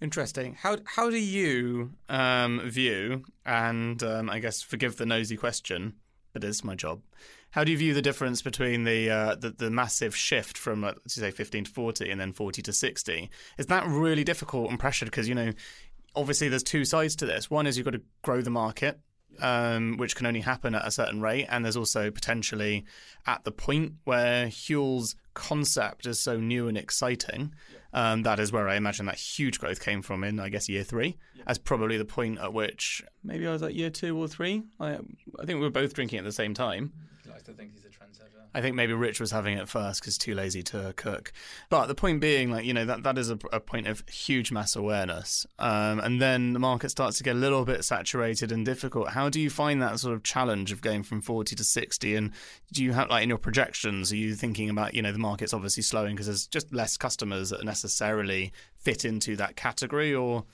[0.00, 0.54] Interesting.
[0.54, 5.94] How how do you um, view and um, I guess forgive the nosy question,
[6.32, 7.02] but it's my job.
[7.50, 10.94] How do you view the difference between the uh, the, the massive shift from like,
[10.98, 13.30] let's say 15 to 40 and then 40 to 60?
[13.58, 15.10] Is that really difficult and pressured?
[15.10, 15.52] Because you know,
[16.14, 17.50] obviously there's two sides to this.
[17.50, 19.00] One is you've got to grow the market,
[19.40, 22.84] um, which can only happen at a certain rate, and there's also potentially
[23.26, 27.54] at the point where Huel's concept is so new and exciting.
[27.92, 30.82] Um, that is where I imagine that huge growth came from in, I guess, year
[30.82, 34.62] three, as probably the point at which maybe I was at year two or three.
[34.78, 36.92] I, I think we were both drinking at the same time.
[37.42, 38.46] Think he's a trendsetter.
[38.54, 41.32] I think maybe Rich was having it first because too lazy to cook.
[41.70, 44.52] But the point being, like you know, that that is a, a point of huge
[44.52, 48.64] mass awareness, um, and then the market starts to get a little bit saturated and
[48.64, 49.10] difficult.
[49.10, 52.14] How do you find that sort of challenge of going from forty to sixty?
[52.14, 52.32] And
[52.72, 54.12] do you have like in your projections?
[54.12, 57.50] Are you thinking about you know the market's obviously slowing because there's just less customers
[57.50, 60.44] that necessarily fit into that category, or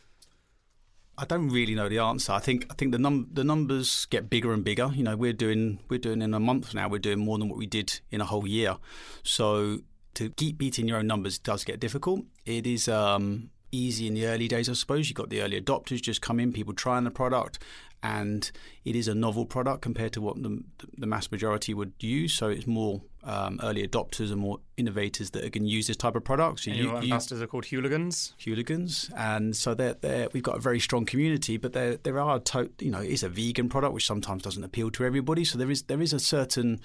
[1.16, 2.32] I don't really know the answer.
[2.32, 4.90] I think I think the num the numbers get bigger and bigger.
[4.92, 6.88] You know, we're doing we're doing in a month now.
[6.88, 8.76] We're doing more than what we did in a whole year.
[9.22, 9.78] So
[10.14, 12.24] to keep beating your own numbers does get difficult.
[12.44, 15.08] It is um, easy in the early days, I suppose.
[15.08, 17.58] You've got the early adopters just come in, people trying the product,
[18.02, 18.50] and
[18.84, 20.62] it is a novel product compared to what the,
[20.96, 22.32] the mass majority would use.
[22.32, 25.96] So it's more um, early adopters and more innovators that are going to use this
[25.96, 26.60] type of product.
[26.60, 28.34] So and your ambassadors are called Hueligans.
[28.38, 31.56] Hueligans, and so they're, they're, we've got a very strong community.
[31.56, 34.90] But there there are to, you know it's a vegan product which sometimes doesn't appeal
[34.92, 35.44] to everybody.
[35.44, 36.80] So there is there is a certain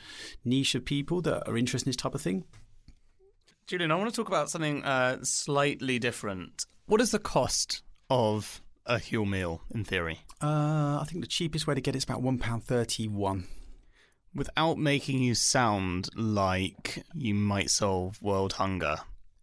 [0.45, 2.45] niche of people that are interested in this type of thing.
[3.67, 6.65] Julian, I want to talk about something uh, slightly different.
[6.87, 10.21] What is the cost of a Huel meal in theory?
[10.41, 13.45] Uh, I think the cheapest way to get it is about one pound thirty one.
[14.33, 18.97] Without making you sound like you might solve world hunger,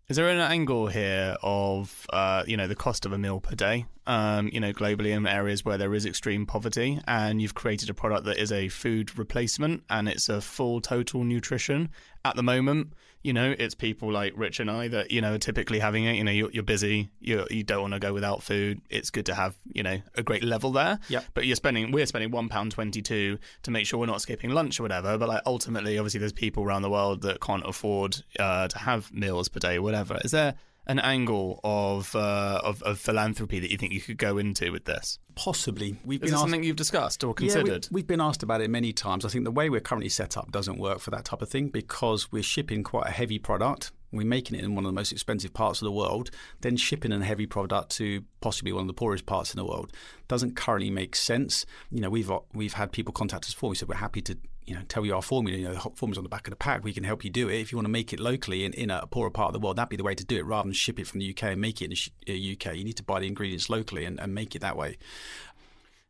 [0.08, 3.56] is there an angle here of uh, you know the cost of a meal per
[3.56, 3.86] day?
[4.06, 7.94] Um, you know, globally in areas where there is extreme poverty, and you've created a
[7.94, 11.90] product that is a food replacement and it's a full total nutrition.
[12.24, 12.92] At the moment,
[13.26, 16.14] you know, it's people like Rich and I that you know are typically having it.
[16.14, 18.80] You know, you're, you're busy, you you don't want to go without food.
[18.88, 21.00] It's good to have you know a great level there.
[21.08, 21.22] Yeah.
[21.34, 24.50] But you're spending, we're spending one pound twenty two to make sure we're not skipping
[24.50, 25.18] lunch or whatever.
[25.18, 29.12] But like ultimately, obviously, there's people around the world that can't afford uh, to have
[29.12, 30.20] meals per day or whatever.
[30.24, 30.54] Is there
[30.86, 34.84] an angle of, uh, of of philanthropy that you think you could go into with
[34.84, 35.18] this?
[35.34, 36.40] Possibly, we've Is been asked.
[36.42, 37.88] something you've discussed or Yeah, considered?
[37.90, 39.24] we, have been asked about it many times.
[39.24, 41.68] I think the way we're currently set up doesn't work for that type of thing
[41.68, 43.92] because we're shipping quite a heavy product.
[44.12, 47.12] We're making it in one of the most expensive parts of the world, then shipping
[47.12, 49.92] a heavy product to possibly one of the poorest parts in the world
[50.28, 51.66] doesn't currently make sense.
[51.90, 53.70] You know, we've we've had people contact us before.
[53.70, 55.58] We said we're happy to you know tell you our formula.
[55.58, 56.84] You know, the formula's on the back of the pack.
[56.84, 58.90] We can help you do it if you want to make it locally in, in
[58.90, 59.76] a poorer part of the world.
[59.76, 61.60] That'd be the way to do it rather than ship it from the UK and
[61.60, 61.90] make it in
[62.26, 62.76] the uh, UK.
[62.76, 64.98] You need to buy the ingredients locally and, and make it that way.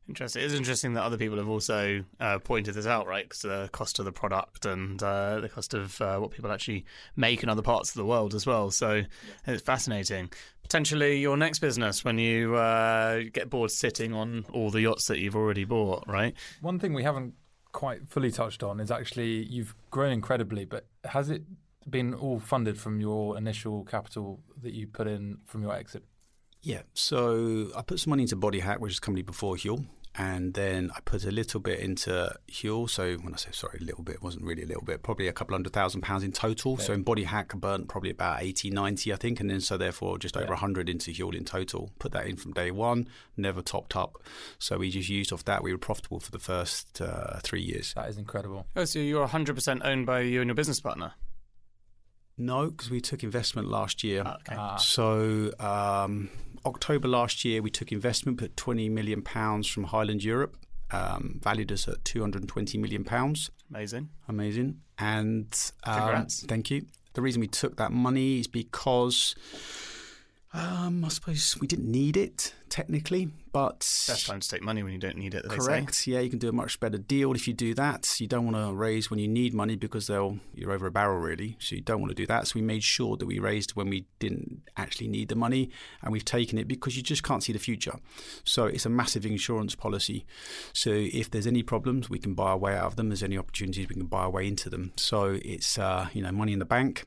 [0.08, 0.42] Interesting.
[0.42, 3.24] It's interesting that other people have also uh, pointed this out, right?
[3.24, 6.84] Because the cost of the product and uh, the cost of uh, what people actually
[7.16, 8.70] make in other parts of the world as well.
[8.70, 9.02] So
[9.46, 10.30] it's fascinating.
[10.62, 15.18] Potentially your next business when you uh, get bored sitting on all the yachts that
[15.18, 16.34] you've already bought, right?
[16.60, 17.34] One thing we haven't
[17.72, 21.42] quite fully touched on is actually you've grown incredibly, but has it
[21.88, 26.04] been all funded from your initial capital that you put in from your exit?
[26.62, 29.84] Yeah, so I put some money into Body Hack, which is a company before Huel,
[30.18, 32.88] and then I put a little bit into Huel.
[32.88, 35.28] So when I say sorry, a little bit, it wasn't really a little bit, probably
[35.28, 36.76] a couple hundred thousand pounds in total.
[36.78, 39.76] So in Body Hack, I burnt probably about 80, 90, I think, and then so
[39.76, 40.50] therefore just over Yeah.
[40.50, 41.90] a 100 into Huel in total.
[41.98, 44.16] Put that in from day one, never topped up.
[44.58, 45.62] So we just used off that.
[45.62, 47.92] We were profitable for the first uh, three years.
[47.94, 48.66] That is incredible.
[48.74, 51.12] Oh, so you're 100% owned by you and your business partner?
[52.38, 54.20] No, because we took investment last year.
[54.20, 54.56] Okay.
[54.58, 56.28] Ah, So um,
[56.66, 60.56] October last year, we took investment, put 20 million pounds from Highland Europe,
[60.90, 63.50] um, valued us at 220 million pounds.
[63.70, 64.08] Amazing.
[64.28, 64.80] Amazing.
[64.98, 66.86] And um, thank you.
[67.14, 69.34] The reason we took that money is because
[70.52, 74.92] um, I suppose we didn't need it technically, but Best time to take money when
[74.92, 75.44] you don't need it.
[75.48, 76.06] Correct.
[76.06, 78.14] Yeah, you can do a much better deal if you do that.
[78.20, 81.18] You don't want to raise when you need money because they'll you're over a barrel
[81.18, 81.56] really.
[81.58, 82.48] So you don't want to do that.
[82.48, 85.70] So we made sure that we raised when we didn't actually need the money,
[86.02, 87.96] and we've taken it because you just can't see the future.
[88.44, 90.26] So it's a massive insurance policy.
[90.72, 93.08] So if there's any problems, we can buy our way out of them.
[93.08, 94.92] There's any opportunities, we can buy our way into them.
[94.96, 97.04] So it's uh, you know money in the bank.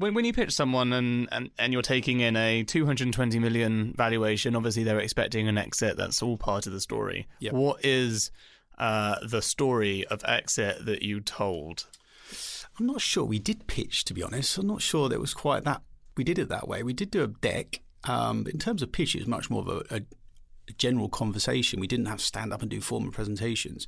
[0.00, 4.56] When, when you pitch someone and, and, and you're taking in a 220 million valuation,
[4.56, 5.98] obviously they're expecting an exit.
[5.98, 7.28] That's all part of the story.
[7.40, 7.52] Yep.
[7.52, 8.30] What is
[8.78, 11.86] uh, the story of exit that you told?
[12.78, 14.56] I'm not sure we did pitch, to be honest.
[14.56, 15.82] I'm not sure that it was quite that.
[16.16, 16.82] We did it that way.
[16.82, 17.82] We did do a deck.
[18.04, 20.00] Um, in terms of pitch, it was much more of a, a,
[20.70, 21.78] a general conversation.
[21.78, 23.86] We didn't have to stand up and do formal presentations.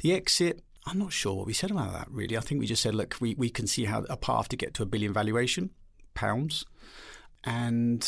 [0.00, 2.36] The exit, I'm not sure what we said about that really.
[2.36, 4.74] I think we just said, look, we, we can see how a path to get
[4.74, 5.70] to a billion valuation
[6.14, 6.64] pounds,
[7.44, 8.02] and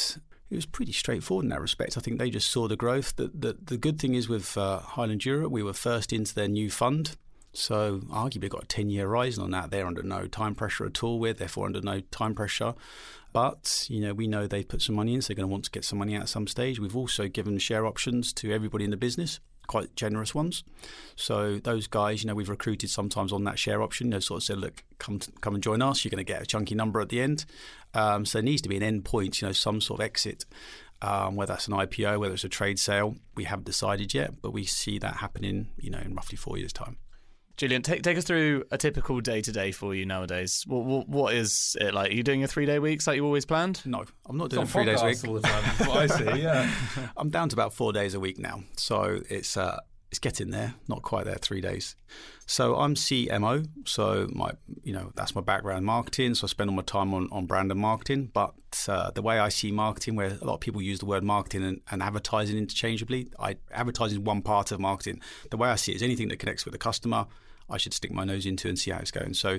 [0.51, 1.97] it was pretty straightforward in that respect.
[1.97, 3.17] I think they just saw the growth.
[3.17, 6.49] The the, the good thing is with uh, Highland Europe, we were first into their
[6.49, 7.17] new fund.
[7.57, 9.71] So arguably got a 10 year horizon on that.
[9.71, 11.21] They're under no time pressure at all.
[11.21, 12.75] We're therefore under no time pressure.
[13.33, 15.65] But, you know, we know they've put some money in, so they're going to want
[15.65, 16.79] to get some money out at some stage.
[16.79, 20.65] We've also given share options to everybody in the business, quite generous ones.
[21.17, 24.11] So those guys, you know, we've recruited sometimes on that share option.
[24.11, 26.05] They sort of said, look, come to, come and join us.
[26.05, 27.45] You're going to get a chunky number at the end.
[27.95, 30.45] Um, so there needs to be an end point, you know, some sort of exit.
[31.03, 34.53] Um, whether that's an IPO, whether it's a trade sale, we haven't decided yet, but
[34.53, 36.97] we see that happening, you know, in roughly four years' time.
[37.57, 40.65] Julian, take take us through a typical day to day for you nowadays.
[40.67, 42.11] What, what what is it like?
[42.11, 43.81] Are you doing a three day weeks like you always planned?
[43.85, 45.29] No, I'm not It's doing three days a week.
[45.29, 45.63] all the time.
[45.89, 46.43] What I see.
[46.43, 46.71] Yeah.
[47.17, 49.79] I'm down to about four days a week now, so it's uh,
[50.11, 50.75] it's getting there.
[50.89, 51.95] Not quite there, three days.
[52.47, 54.51] So I'm CMO, so my
[54.83, 56.35] you know that's my background marketing.
[56.35, 58.31] So I spend all my time on, on brand and marketing.
[58.35, 58.55] But
[58.89, 61.63] uh, the way I see marketing, where a lot of people use the word marketing
[61.63, 65.21] and, and advertising interchangeably, I advertising is one part of marketing.
[65.53, 67.27] The way I see it is anything that connects with the customer.
[67.69, 69.35] I should stick my nose into and see how it's going.
[69.35, 69.59] So,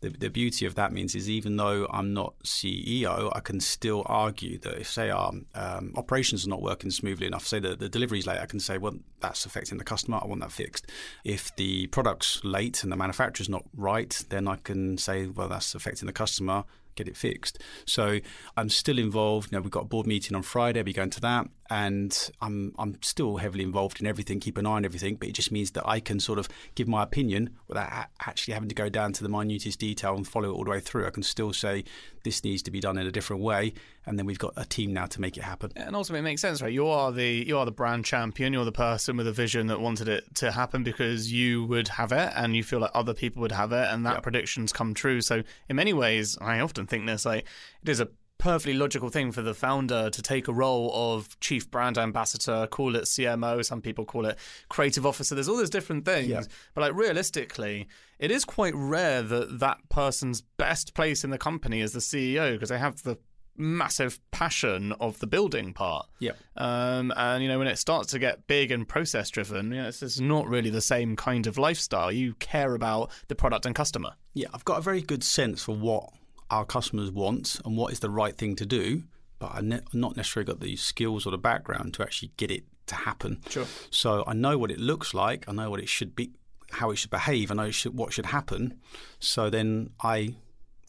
[0.00, 4.02] the, the beauty of that means is even though I'm not CEO, I can still
[4.06, 7.88] argue that if, say, our um, operations are not working smoothly enough, say the, the
[7.88, 10.18] delivery's late, I can say, well, that's affecting the customer.
[10.22, 10.90] I want that fixed.
[11.24, 15.74] If the product's late and the manufacturer's not right, then I can say, well, that's
[15.74, 16.64] affecting the customer
[16.96, 17.62] get it fixed.
[17.84, 18.18] So
[18.56, 19.52] I'm still involved.
[19.52, 20.80] You know, we've got a board meeting on Friday.
[20.80, 24.66] I'll be going to that, and I'm I'm still heavily involved in everything, keep an
[24.66, 25.16] eye on everything.
[25.16, 28.68] But it just means that I can sort of give my opinion without actually having
[28.68, 31.06] to go down to the minutest detail and follow it all the way through.
[31.06, 31.84] I can still say
[32.24, 33.72] this needs to be done in a different way,
[34.04, 35.70] and then we've got a team now to make it happen.
[35.76, 36.72] And ultimately, it makes sense, right?
[36.72, 38.52] You are the you are the brand champion.
[38.52, 42.12] You're the person with a vision that wanted it to happen because you would have
[42.12, 44.22] it, and you feel like other people would have it, and that Yep.
[44.22, 45.20] predictions come true.
[45.20, 47.44] So, in many ways, I often think this like
[47.82, 51.70] it is a perfectly logical thing for the founder to take a role of chief
[51.70, 55.34] brand ambassador, call it CMO, some people call it creative officer.
[55.34, 56.28] There's all those different things.
[56.28, 56.42] Yeah.
[56.74, 61.80] But like realistically, it is quite rare that that person's best place in the company
[61.80, 63.18] is the CEO because they have the
[63.58, 66.06] massive passion of the building part.
[66.18, 66.32] Yeah.
[66.56, 69.88] Um, and you know, when it starts to get big and process driven, you know,
[69.88, 72.12] it's, it's not really the same kind of lifestyle.
[72.12, 74.12] You care about the product and customer.
[74.34, 76.10] Yeah, I've got a very good sense for what
[76.50, 79.02] our customers want and what is the right thing to do,
[79.38, 82.64] but I've ne- not necessarily got the skills or the background to actually get it
[82.86, 83.40] to happen.
[83.48, 83.66] Sure.
[83.90, 85.44] So I know what it looks like.
[85.48, 86.30] I know what it should be,
[86.70, 87.50] how it should behave.
[87.50, 88.78] I know should, what should happen.
[89.18, 90.34] So then I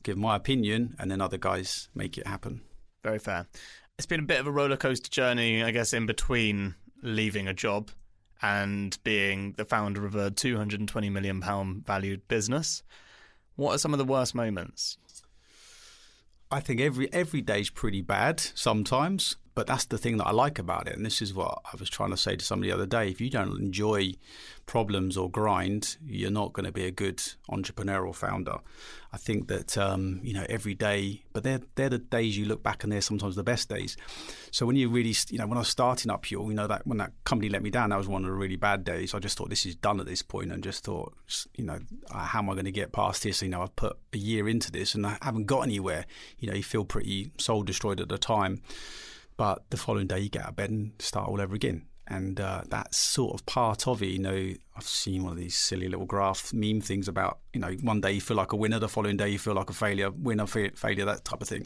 [0.04, 2.62] give my opinion, and then other guys make it happen.
[3.04, 3.48] Very fair.
[3.98, 7.54] It's been a bit of a roller coaster journey, I guess, in between leaving a
[7.54, 7.90] job
[8.42, 12.84] and being the founder of a 220 million pound valued business.
[13.56, 14.98] What are some of the worst moments?
[16.50, 20.60] I think every every day's pretty bad sometimes, but that's the thing that I like
[20.60, 20.96] about it.
[20.96, 23.10] And this is what I was trying to say to somebody the other day.
[23.10, 24.14] If you don't enjoy
[24.68, 27.18] problems or grind, you're not going to be a good
[27.50, 28.60] entrepreneurial founder.
[29.12, 32.62] I think that um, you know every day, but they're they're the days you look
[32.62, 33.98] back and they're sometimes the best days.
[34.52, 36.86] So when you really, you know, when I was starting up Pure, you know that
[36.86, 39.16] when that company let me down, that was one of the really bad days.
[39.16, 41.16] I just thought this is done at this point, and just thought,
[41.56, 41.80] you know,
[42.12, 43.42] uh, how am I going to get past this?
[43.42, 46.06] You know, I've put a year into this and I haven't got anywhere.
[46.38, 48.62] You know, you feel pretty soul destroyed at the time.
[49.38, 51.86] But the following day, you get out of bed and start all over again.
[52.10, 54.08] And uh, that's sort of part of it.
[54.08, 57.72] You know, I've seen one of these silly little graph meme things about you know
[57.82, 60.12] one day you feel like a winner, the following day you feel like a failure,
[60.12, 61.66] winner, fa- failure, that type of thing,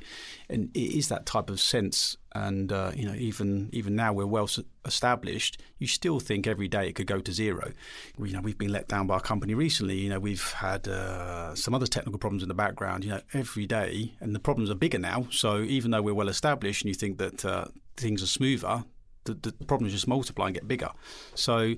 [0.50, 2.18] and it is that type of sense.
[2.34, 4.50] And uh, you know, even even now we're well
[4.86, 7.74] established, you still think every day it could go to zero.
[8.18, 9.98] You know, we've been let down by a company recently.
[9.98, 13.04] You know, we've had uh, some other technical problems in the background.
[13.04, 15.28] You know, every day, and the problems are bigger now.
[15.30, 17.66] So even though we're well established, and you think that uh,
[17.98, 18.86] things are smoother,
[19.26, 20.90] the, the problems just multiply and get bigger.
[21.36, 21.76] So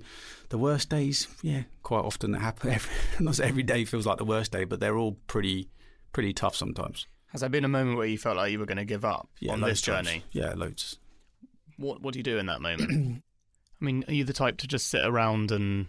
[0.49, 2.69] the worst days, yeah, quite often that happen.
[2.73, 5.69] Every, not every day feels like the worst day, but they're all pretty
[6.11, 7.07] pretty tough sometimes.
[7.27, 9.27] Has there been a moment where you felt like you were going to give up
[9.39, 10.19] yeah, on this journey?
[10.19, 10.23] Times.
[10.31, 10.99] Yeah, loads.
[11.77, 13.23] What What do you do in that moment?
[13.81, 15.87] I mean, are you the type to just sit around and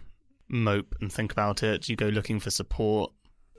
[0.49, 1.83] mope and think about it?
[1.83, 3.13] Do you go looking for support?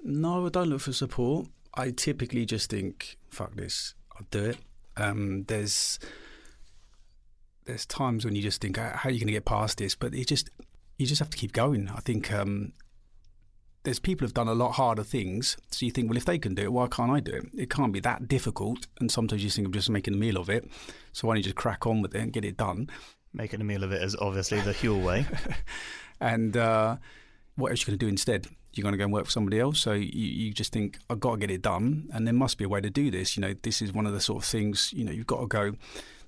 [0.05, 1.47] No, I don't look for support.
[1.75, 4.59] I typically just think, "Fuck this, I'll do it."
[4.97, 5.99] Um, there's
[7.67, 9.95] there's times when you just think, how are you going to get past this?
[9.95, 10.51] But it just
[10.97, 11.91] you just have to keep going.
[11.95, 12.73] I think um,
[13.83, 16.55] there's people who've done a lot harder things, so you think, well, if they can
[16.55, 17.45] do it, why can't I do it?
[17.57, 18.87] It can't be that difficult.
[19.01, 20.69] And sometimes you think of just making a meal of it,
[21.12, 22.89] so why don't you just crack on with it and get it done?
[23.35, 25.27] Making a meal of it is obviously the Huel way.
[26.21, 26.97] and uh,
[27.57, 28.47] what else are you going to do instead?
[28.73, 29.81] You're going to go and work for somebody else.
[29.81, 32.64] So you, you just think, I've got to get it done, and there must be
[32.64, 33.37] a way to do this.
[33.37, 34.93] You know, this is one of the sort of things.
[34.95, 35.75] You know, you've got to go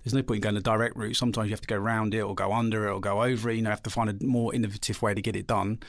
[0.05, 1.17] there's no point in going the direct route.
[1.17, 3.57] Sometimes you have to go around it or go under it or go over it.
[3.57, 5.81] You know, have to find a more innovative way to get it done,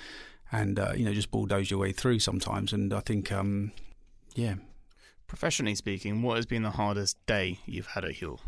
[0.52, 2.74] and uh, you know, just bulldoze your way through sometimes.
[2.74, 3.72] And I think, um,
[4.36, 4.56] yeah.
[5.28, 8.40] Professionally speaking, what has been the hardest day you've had at Huel?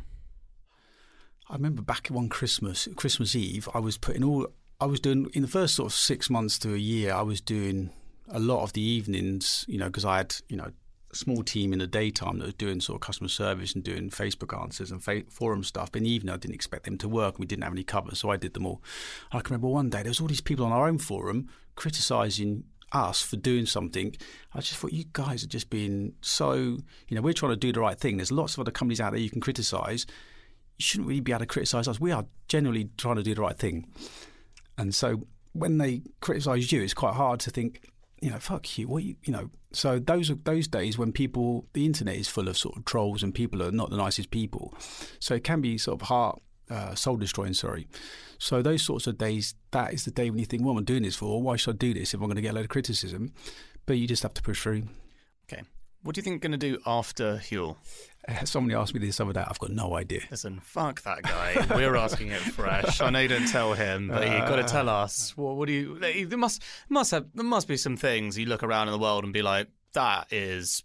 [1.48, 4.48] I remember back one Christmas, Christmas Eve, I was putting all.
[4.80, 7.14] I was doing in the first sort of six months to a year.
[7.14, 7.92] I was doing
[8.30, 10.72] a lot of the evenings, you know, because I had, you know,
[11.14, 14.60] small team in the daytime that was doing sort of customer service and doing Facebook
[14.60, 15.92] answers and fa- forum stuff.
[15.92, 17.40] But in the evening, I didn't expect them to work.
[17.40, 18.82] We didn't have any cover, so I did them all.
[19.32, 22.64] I can remember one day there was all these people on our own forum criticising
[22.92, 24.16] us for doing something.
[24.54, 26.54] I just thought you guys are just being so.
[26.56, 28.18] You know, we're trying to do the right thing.
[28.18, 30.06] There's lots of other companies out there you can criticise.
[30.78, 32.00] You shouldn't really be able to criticise us.
[32.00, 33.88] We are generally trying to do the right thing.
[34.78, 37.82] And so when they criticise you, it's quite hard to think
[38.22, 38.88] you know, fuck you.
[38.88, 39.50] What you, you know?
[39.74, 43.24] So those are those days when people, the internet is full of sort of trolls
[43.24, 44.74] and people are not the nicest people.
[45.20, 47.54] So it can be sort of heart, uh, soul destroying.
[47.54, 47.88] Sorry.
[48.38, 50.84] So those sorts of days, that is the day when you think, what am I
[50.84, 51.42] doing this for?
[51.42, 53.34] Why should I do this if I'm going to get a load of criticism?
[53.86, 54.84] But you just have to push through.
[55.52, 55.64] Okay.
[56.04, 57.78] What do you think going to do after Huel?
[58.46, 59.44] Somebody asked me this other day.
[59.48, 60.22] I've got no idea.
[60.30, 61.66] Listen, fuck that guy.
[61.76, 63.02] We're asking it fresh.
[63.02, 65.36] I know you don't tell him, but you've got to tell us.
[65.38, 66.26] What, what do you?
[66.26, 69.24] There must must have there must be some things you look around in the world
[69.24, 70.84] and be like, that is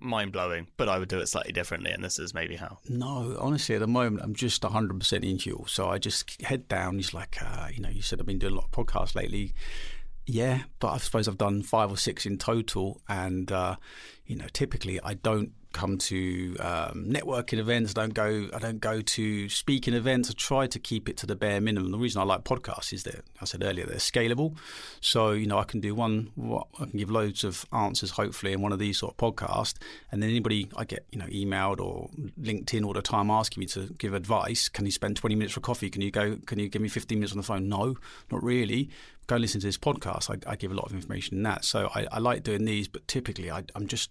[0.00, 0.68] mind blowing.
[0.76, 2.78] But I would do it slightly differently, and this is maybe how.
[2.88, 5.68] No, honestly, at the moment, I'm just 100 percent in Huel.
[5.68, 6.96] So I just head down.
[6.96, 9.52] He's like, uh, you know, you said I've been doing a lot of podcasts lately.
[10.30, 13.76] Yeah, but I suppose I've done five or six in total, and uh,
[14.26, 17.94] you know, typically I don't come to um, networking events.
[17.96, 18.50] I don't go.
[18.52, 20.28] I don't go to speaking events.
[20.28, 21.92] I try to keep it to the bare minimum.
[21.92, 24.54] The reason I like podcasts is that I said earlier they're scalable.
[25.00, 26.30] So you know I can do one.
[26.78, 29.76] I can give loads of answers hopefully in one of these sort of podcasts,
[30.12, 33.66] and then anybody I get you know emailed or LinkedIn all the time asking me
[33.68, 34.68] to give advice.
[34.68, 35.88] Can you spend twenty minutes for coffee?
[35.88, 36.36] Can you go?
[36.44, 37.66] Can you give me fifteen minutes on the phone?
[37.66, 37.96] No,
[38.30, 38.90] not really.
[39.28, 40.30] Go listen to this podcast.
[40.30, 41.64] I, I give a lot of information in that.
[41.64, 44.10] So I, I like doing these, but typically I, I'm just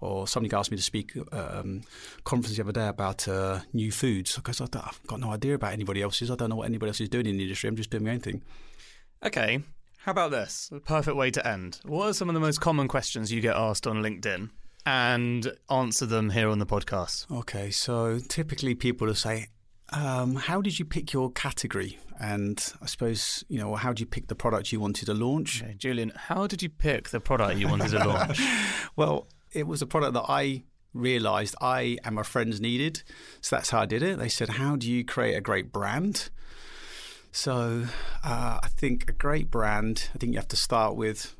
[0.00, 1.82] or somebody asked me to speak um,
[2.24, 4.70] conference the other day about uh, new foods because I've
[5.06, 6.30] got no idea about anybody else's.
[6.30, 7.68] I don't know what anybody else is doing in the industry.
[7.68, 8.42] I'm just doing my own thing.
[9.24, 9.62] Okay,
[9.98, 10.70] how about this?
[10.74, 11.80] A perfect way to end.
[11.84, 14.50] What are some of the most common questions you get asked on LinkedIn?
[14.86, 17.30] And answer them here on the podcast.
[17.30, 19.48] Okay, so typically people will say,
[19.92, 21.98] um, how did you pick your category?
[22.18, 25.62] And I suppose, you know, how did you pick the product you wanted to launch?
[25.62, 28.40] Okay, Julian, how did you pick the product you wanted to launch?
[28.96, 33.02] well, it was a product that I realized I and my friends needed.
[33.40, 34.18] So that's how I did it.
[34.18, 36.30] They said, How do you create a great brand?
[37.32, 37.86] So
[38.24, 41.36] uh, I think a great brand, I think you have to start with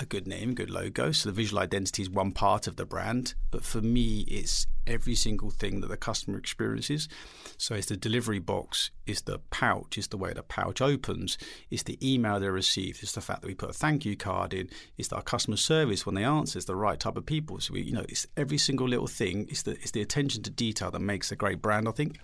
[0.00, 1.12] a good name, good logo.
[1.12, 5.14] So the visual identity is one part of the brand, but for me, it's every
[5.14, 7.08] single thing that the customer experiences.
[7.56, 11.38] So it's the delivery box, it's the pouch, it's the way the pouch opens,
[11.70, 14.52] it's the email they receive, it's the fact that we put a thank you card
[14.52, 14.68] in,
[14.98, 17.60] it's our customer service when they answer, it's the right type of people.
[17.60, 19.46] So we, you know, it's every single little thing.
[19.48, 21.88] It's the it's the attention to detail that makes a great brand.
[21.88, 22.18] I think.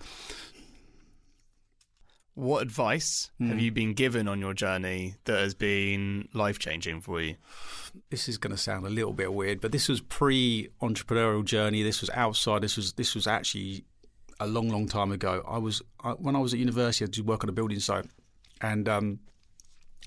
[2.41, 3.49] What advice mm.
[3.49, 3.63] have hmm.
[3.63, 7.35] you been given on your journey that has been life changing for you?
[8.09, 11.83] This is going to sound a little bit weird, but this was pre entrepreneurial journey.
[11.83, 12.63] This was outside.
[12.63, 13.85] This was this was actually
[14.39, 15.43] a long, long time ago.
[15.47, 17.05] I was I, when I was at university.
[17.05, 18.07] I did work on a building site,
[18.59, 19.19] and um,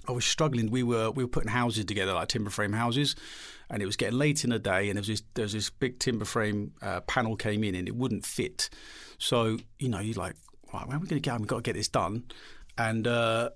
[0.08, 0.72] I was struggling.
[0.72, 3.14] We were we were putting houses together, like timber frame houses,
[3.70, 5.70] and it was getting late in the day, and there was this there was this
[5.70, 8.70] big timber frame uh, panel came in, and it wouldn't fit.
[9.18, 10.34] So you know, you're like,
[10.78, 11.38] right, where are we going to get?
[11.38, 12.24] We've got to get this done,
[12.76, 13.06] and.
[13.06, 13.50] Uh,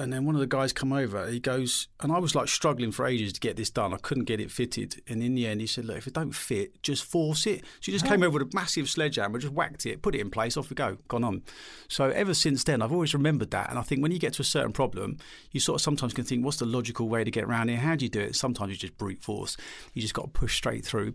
[0.00, 1.28] and then one of the guys come over.
[1.28, 3.92] He goes, and I was like struggling for ages to get this done.
[3.92, 6.34] I couldn't get it fitted, and in the end, he said, "Look, if it don't
[6.34, 9.84] fit, just force it." So he just came over with a massive sledgehammer, just whacked
[9.84, 11.42] it, put it in place, off we go, gone on.
[11.88, 14.42] So ever since then, I've always remembered that, and I think when you get to
[14.42, 15.18] a certain problem,
[15.52, 17.78] you sort of sometimes can think, "What's the logical way to get around here?
[17.78, 19.58] How do you do it?" Sometimes you just brute force.
[19.92, 21.14] You just got to push straight through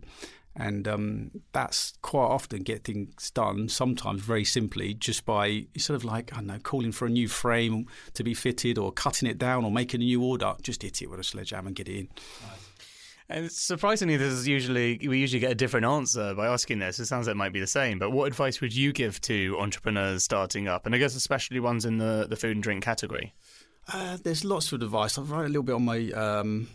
[0.56, 3.68] and um, that's quite often get things done.
[3.70, 7.28] Sometimes very simply, just by sort of like I don't know, calling for a new
[7.28, 10.54] frame to be fitted, or cutting it down, or making a new order.
[10.62, 12.10] Just hit it with a sledgehammer and get it in.
[13.28, 17.00] And surprisingly, this is usually we usually get a different answer by asking this.
[17.00, 19.58] It sounds like it might be the same, but what advice would you give to
[19.60, 23.34] entrepreneurs starting up, and I guess especially ones in the the food and drink category?
[23.92, 25.18] Uh, there's lots of advice.
[25.18, 26.68] I've written a little bit on my um,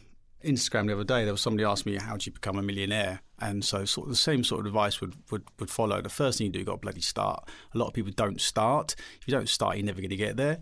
[0.45, 1.25] Instagram the other day.
[1.25, 4.13] There was somebody asked me, "How do you become a millionaire?" And so, sort of
[4.13, 6.01] the same sort of advice would, would, would follow.
[6.03, 7.49] The first thing you do, you got to bloody start.
[7.75, 8.95] A lot of people don't start.
[9.21, 10.59] If you don't start, you're never going to get there.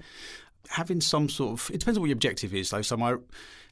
[0.71, 2.83] Having some sort of it depends on what your objective is, though.
[2.83, 3.17] So, my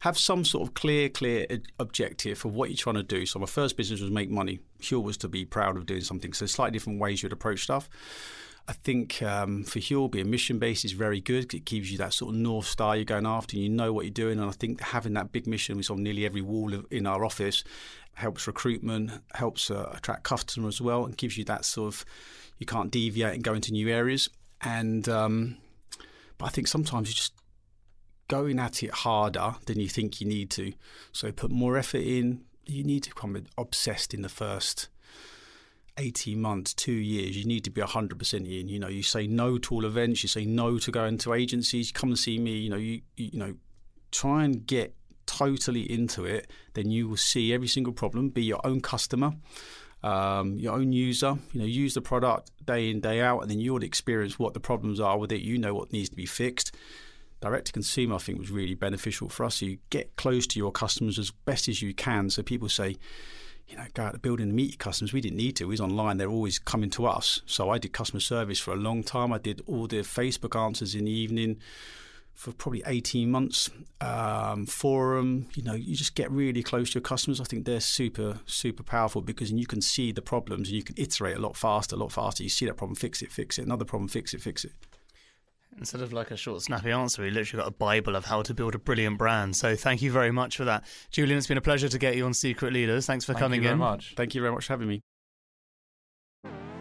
[0.00, 1.46] have some sort of clear, clear
[1.78, 3.26] objective for what you're trying to do.
[3.26, 4.60] So, my first business was make money.
[4.80, 6.32] Huel was to be proud of doing something.
[6.32, 7.88] So, slightly different ways you'd approach stuff.
[8.68, 11.54] I think um, for Huel, being mission based is very good.
[11.54, 14.04] It gives you that sort of north star you're going after, and you know what
[14.04, 14.40] you're doing.
[14.40, 17.62] And I think having that big mission, which on nearly every wall in our office,
[18.14, 22.04] helps recruitment, helps uh, attract customers as well, and gives you that sort of
[22.58, 24.28] you can't deviate and go into new areas.
[24.62, 25.58] And um,
[26.38, 27.34] but I think sometimes you're just
[28.28, 30.72] going at it harder than you think you need to.
[31.12, 32.42] So put more effort in.
[32.64, 34.88] You need to become obsessed in the first
[35.98, 38.68] 18 months, two years, you need to be 100% in.
[38.68, 41.92] You know, you say no to all events, you say no to going to agencies,
[41.92, 43.54] come and see me, you know, you, you know,
[44.10, 44.94] try and get
[45.26, 49.32] totally into it, then you will see every single problem, be your own customer.
[50.02, 53.58] Um, your own user, you know, use the product day in, day out, and then
[53.58, 55.40] you'll experience what the problems are with it.
[55.40, 56.76] You know what needs to be fixed.
[57.40, 59.56] Direct to consumer, I think, was really beneficial for us.
[59.56, 62.30] So you get close to your customers as best as you can.
[62.30, 62.96] So people say,
[63.68, 65.12] you know, go out to building and meet your customers.
[65.12, 65.66] We didn't need to.
[65.66, 66.18] Was online.
[66.18, 67.42] They're always coming to us.
[67.46, 69.32] So I did customer service for a long time.
[69.32, 71.58] I did all the Facebook answers in the evening
[72.36, 73.70] for probably 18 months.
[74.00, 77.40] Um, forum, you know, you just get really close to your customers.
[77.40, 80.94] I think they're super, super powerful because you can see the problems and you can
[80.98, 82.42] iterate a lot faster, a lot faster.
[82.42, 83.64] You see that problem, fix it, fix it.
[83.64, 84.72] Another problem, fix it, fix it.
[85.78, 88.54] Instead of like a short, snappy answer, we literally got a Bible of how to
[88.54, 89.54] build a brilliant brand.
[89.56, 90.84] So thank you very much for that.
[91.10, 93.06] Julian, it's been a pleasure to get you on Secret Leaders.
[93.06, 93.78] Thanks for Thank coming you very in.
[93.78, 94.14] much.
[94.16, 95.02] Thank you very much for having me.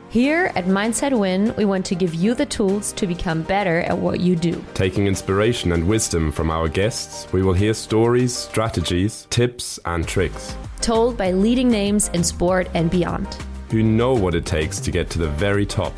[0.09, 3.97] Here at Mindset Win, we want to give you the tools to become better at
[3.97, 4.63] what you do.
[4.73, 10.55] Taking inspiration and wisdom from our guests, we will hear stories, strategies, tips, and tricks.
[10.79, 13.35] Told by leading names in sport and beyond.
[13.71, 15.93] Who know what it takes to get to the very top.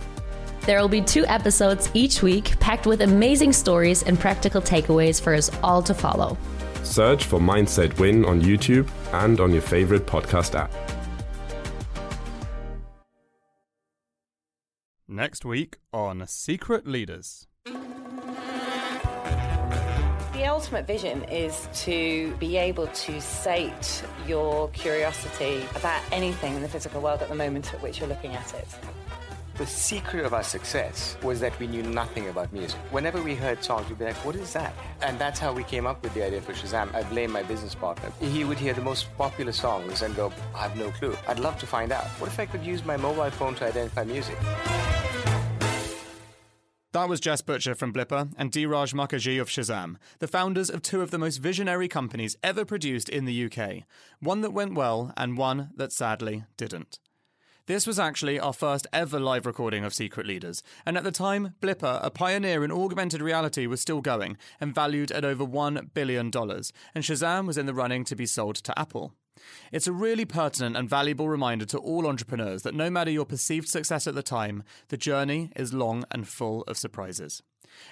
[0.67, 5.33] There will be two episodes each week packed with amazing stories and practical takeaways for
[5.33, 6.37] us all to follow.
[6.83, 10.69] Search for Mindset Win on YouTube and on your favorite podcast app.
[15.07, 17.47] Next week on Secret Leaders.
[20.33, 26.67] The ultimate vision is to be able to sate your curiosity about anything in the
[26.67, 28.67] physical world at the moment at which you're looking at it.
[29.57, 32.79] The secret of our success was that we knew nothing about music.
[32.91, 34.71] Whenever we heard songs, we'd be like, what is that?
[35.01, 36.93] And that's how we came up with the idea for Shazam.
[36.93, 38.11] I blame my business partner.
[38.19, 41.17] He would hear the most popular songs and go, I have no clue.
[41.27, 42.05] I'd love to find out.
[42.19, 44.37] What if I could use my mobile phone to identify music?
[46.91, 51.01] That was Jess Butcher from Blippar and Dhiraj Mukherjee of Shazam, the founders of two
[51.01, 53.85] of the most visionary companies ever produced in the UK.
[54.19, 56.99] One that went well and one that sadly didn't.
[57.67, 61.53] This was actually our first ever live recording of Secret Leaders, and at the time,
[61.59, 66.27] Blippar, a pioneer in augmented reality, was still going and valued at over $1 billion,
[66.27, 69.11] and Shazam was in the running to be sold to Apple.
[69.73, 73.67] It's a really pertinent and valuable reminder to all entrepreneurs that no matter your perceived
[73.67, 77.43] success at the time, the journey is long and full of surprises.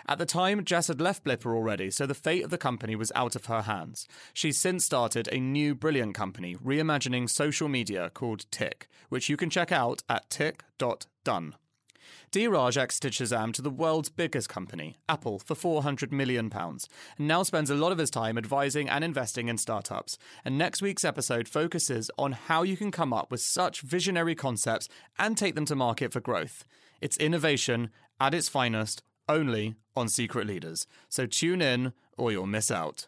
[0.07, 3.11] At the time, Jess had left Blippar already, so the fate of the company was
[3.15, 4.07] out of her hands.
[4.33, 9.49] She's since started a new brilliant company, reimagining social media called Tick, which you can
[9.49, 11.55] check out at tick.done.
[12.31, 16.87] Dhiraj exited Shazam to the world's biggest company, Apple, for £400 million, and
[17.19, 20.17] now spends a lot of his time advising and investing in startups.
[20.43, 24.89] And next week's episode focuses on how you can come up with such visionary concepts
[25.17, 26.65] and take them to market for growth.
[27.01, 30.87] It's innovation at its finest, only on Secret Leaders.
[31.09, 33.07] So tune in or you'll miss out.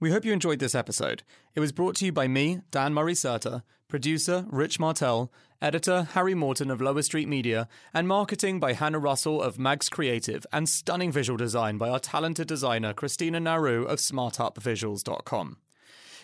[0.00, 1.22] We hope you enjoyed this episode.
[1.54, 6.34] It was brought to you by me, Dan Murray Serter, producer Rich Martell, editor Harry
[6.34, 11.10] Morton of Lower Street Media, and marketing by Hannah Russell of Mags Creative, and stunning
[11.10, 15.56] visual design by our talented designer Christina Naru of SmartUpVisuals.com.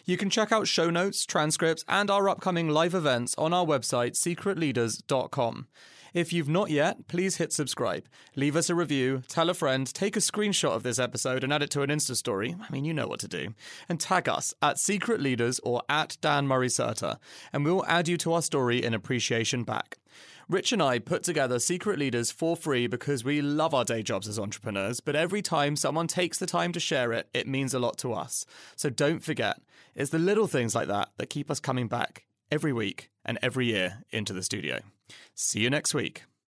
[0.05, 4.13] You can check out show notes, transcripts, and our upcoming live events on our website,
[4.13, 5.69] secretleaders.com.
[6.13, 8.05] If you've not yet, please hit subscribe.
[8.35, 11.63] Leave us a review, tell a friend, take a screenshot of this episode and add
[11.63, 12.57] it to an Insta story.
[12.61, 13.55] I mean, you know what to do.
[13.89, 17.19] And tag us at Secret Leaders or at Dan Murray Serter,
[17.53, 19.99] and we'll add you to our story in appreciation back.
[20.49, 24.27] Rich and I put together Secret Leaders for free because we love our day jobs
[24.27, 27.79] as entrepreneurs, but every time someone takes the time to share it, it means a
[27.79, 28.45] lot to us.
[28.75, 29.61] So don't forget,
[29.95, 33.67] it's the little things like that that keep us coming back every week and every
[33.67, 34.81] year into the studio.
[35.35, 36.25] See you next week.